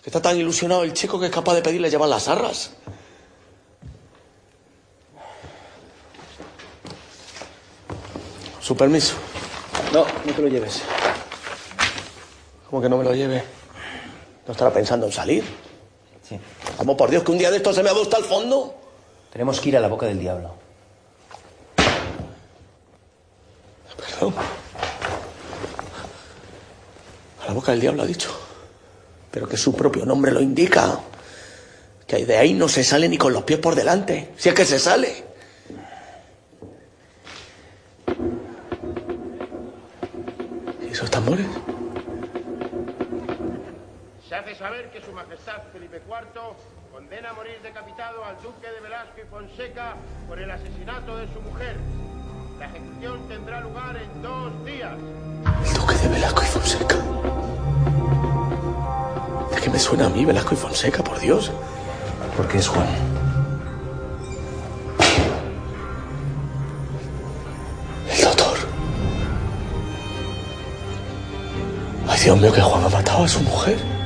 [0.09, 2.71] Está tan ilusionado el chico que es capaz de pedirle llevar las arras.
[8.59, 9.13] Su permiso.
[9.93, 10.81] No, no te lo lleves.
[12.67, 13.43] ¿Cómo que no me lo lleve?
[14.47, 15.43] ¿No estará pensando en salir?
[16.27, 16.39] Sí.
[16.79, 18.73] Vamos, por Dios, que un día de esto se me ha hasta al fondo.
[19.31, 20.55] Tenemos que ir a la boca del diablo.
[23.95, 24.33] Perdón.
[27.43, 28.48] A la boca del diablo ha dicho.
[29.31, 30.99] Pero que su propio nombre lo indica.
[32.07, 34.33] Que de ahí no se sale ni con los pies por delante.
[34.37, 35.23] Si es que se sale.
[40.81, 41.45] ¿Y esos tambores?
[44.27, 46.55] Se hace saber que Su Majestad Felipe IV
[46.91, 49.95] condena a morir decapitado al Duque de Velasco y Fonseca
[50.27, 51.77] por el asesinato de su mujer.
[52.59, 54.97] La ejecución tendrá lugar en dos días.
[55.65, 56.95] El duque de Velasco y Fonseca.
[59.51, 61.51] ¿De qué me suena a mí Velasco y Fonseca, por Dios?
[62.37, 62.87] Porque es Juan.
[68.09, 68.57] El doctor.
[72.07, 73.98] Ay, Dios mío, que Juan ha matado a su mujer.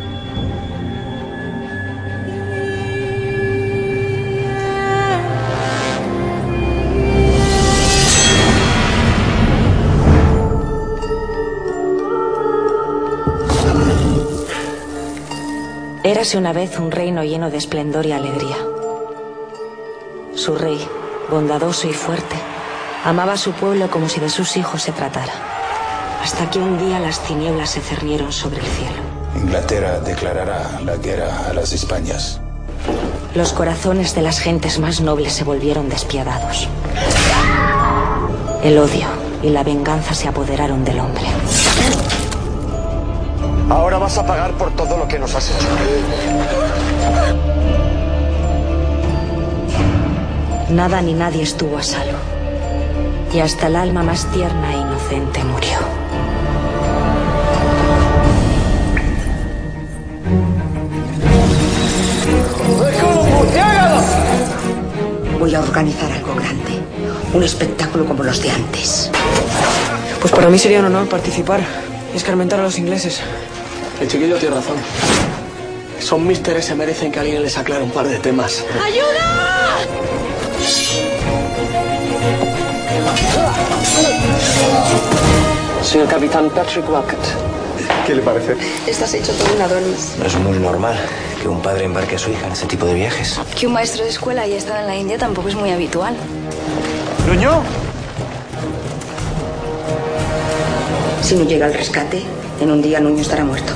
[16.14, 18.56] Érase una vez un reino lleno de esplendor y alegría.
[20.36, 20.78] Su rey,
[21.32, 22.36] bondadoso y fuerte,
[23.04, 25.34] amaba a su pueblo como si de sus hijos se tratara.
[26.22, 29.02] Hasta que un día las tinieblas se cernieron sobre el cielo.
[29.36, 32.40] Inglaterra declarará la guerra a las Españas.
[33.34, 36.70] Los corazones de las gentes más nobles se volvieron despiadados.
[38.64, 39.08] El odio
[39.42, 41.26] y la venganza se apoderaron del hombre.
[43.70, 45.68] Ahora vas a pagar por todo lo que nos has hecho.
[50.70, 52.18] Nada ni nadie estuvo a salvo.
[53.34, 55.78] Y hasta el alma más tierna e inocente murió.
[65.40, 66.80] Voy a organizar algo grande.
[67.34, 69.12] Un espectáculo como los de antes.
[70.22, 71.62] Pues para mí sería un honor participar
[72.14, 73.20] y escarmentar a los ingleses.
[74.00, 74.78] El chiquillo tiene razón.
[76.00, 78.64] Son místeres se merecen que alguien les aclare un par de temas.
[78.84, 79.78] ¡Ayuda!
[85.82, 87.20] Soy el capitán Patrick Wackett.
[88.06, 88.56] ¿Qué le parece?
[88.88, 90.16] Estás hecho todo un Adonis.
[90.18, 90.98] No es muy normal
[91.42, 93.40] que un padre embarque a su hija en ese tipo de viajes.
[93.58, 96.16] Que un maestro de escuela haya estado en la India tampoco es muy habitual.
[97.28, 97.64] ¡Nuño!
[101.34, 102.22] Si no llega el rescate,
[102.62, 103.74] en un día Nuño estará muerto.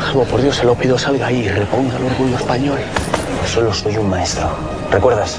[0.00, 2.80] Vamos, por Dios, se lo pido, salga ahí y reponga el orgullo español.
[3.46, 4.48] Solo soy un maestro.
[4.90, 5.38] ¿Recuerdas?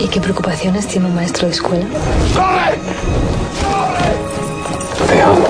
[0.00, 1.84] ¿Y qué preocupaciones tiene un maestro de escuela?
[5.06, 5.46] Te amo.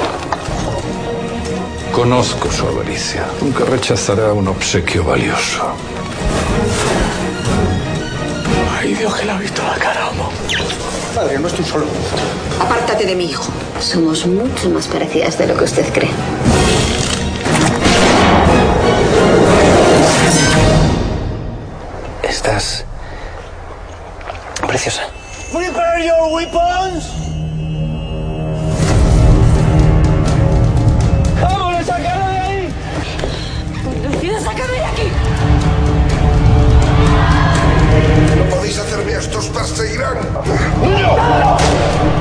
[1.91, 3.25] Conozco su avaricia.
[3.41, 5.73] Nunca rechazará un obsequio valioso.
[8.79, 10.29] Ay, Dios, que le ha visto la cara, amo.
[11.15, 11.87] Padre, no estoy solo.
[12.61, 13.51] Apártate de mi hijo.
[13.81, 16.11] Somos mucho más parecidas de lo que usted cree.
[22.23, 22.85] Estás
[24.67, 25.03] preciosa.
[25.53, 27.05] Prepare your weapons.
[31.41, 32.69] ¡Vámonos, sacarlo de ahí!
[34.13, 35.09] ¡Decide sacarme de aquí!
[38.39, 40.19] No podéis hacerme esto, os perseguirán.
[40.83, 42.20] ¡No!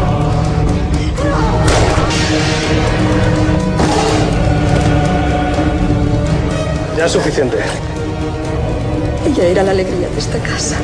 [6.98, 7.58] Ya es suficiente.
[9.26, 10.76] Ella era la alegría de esta casa.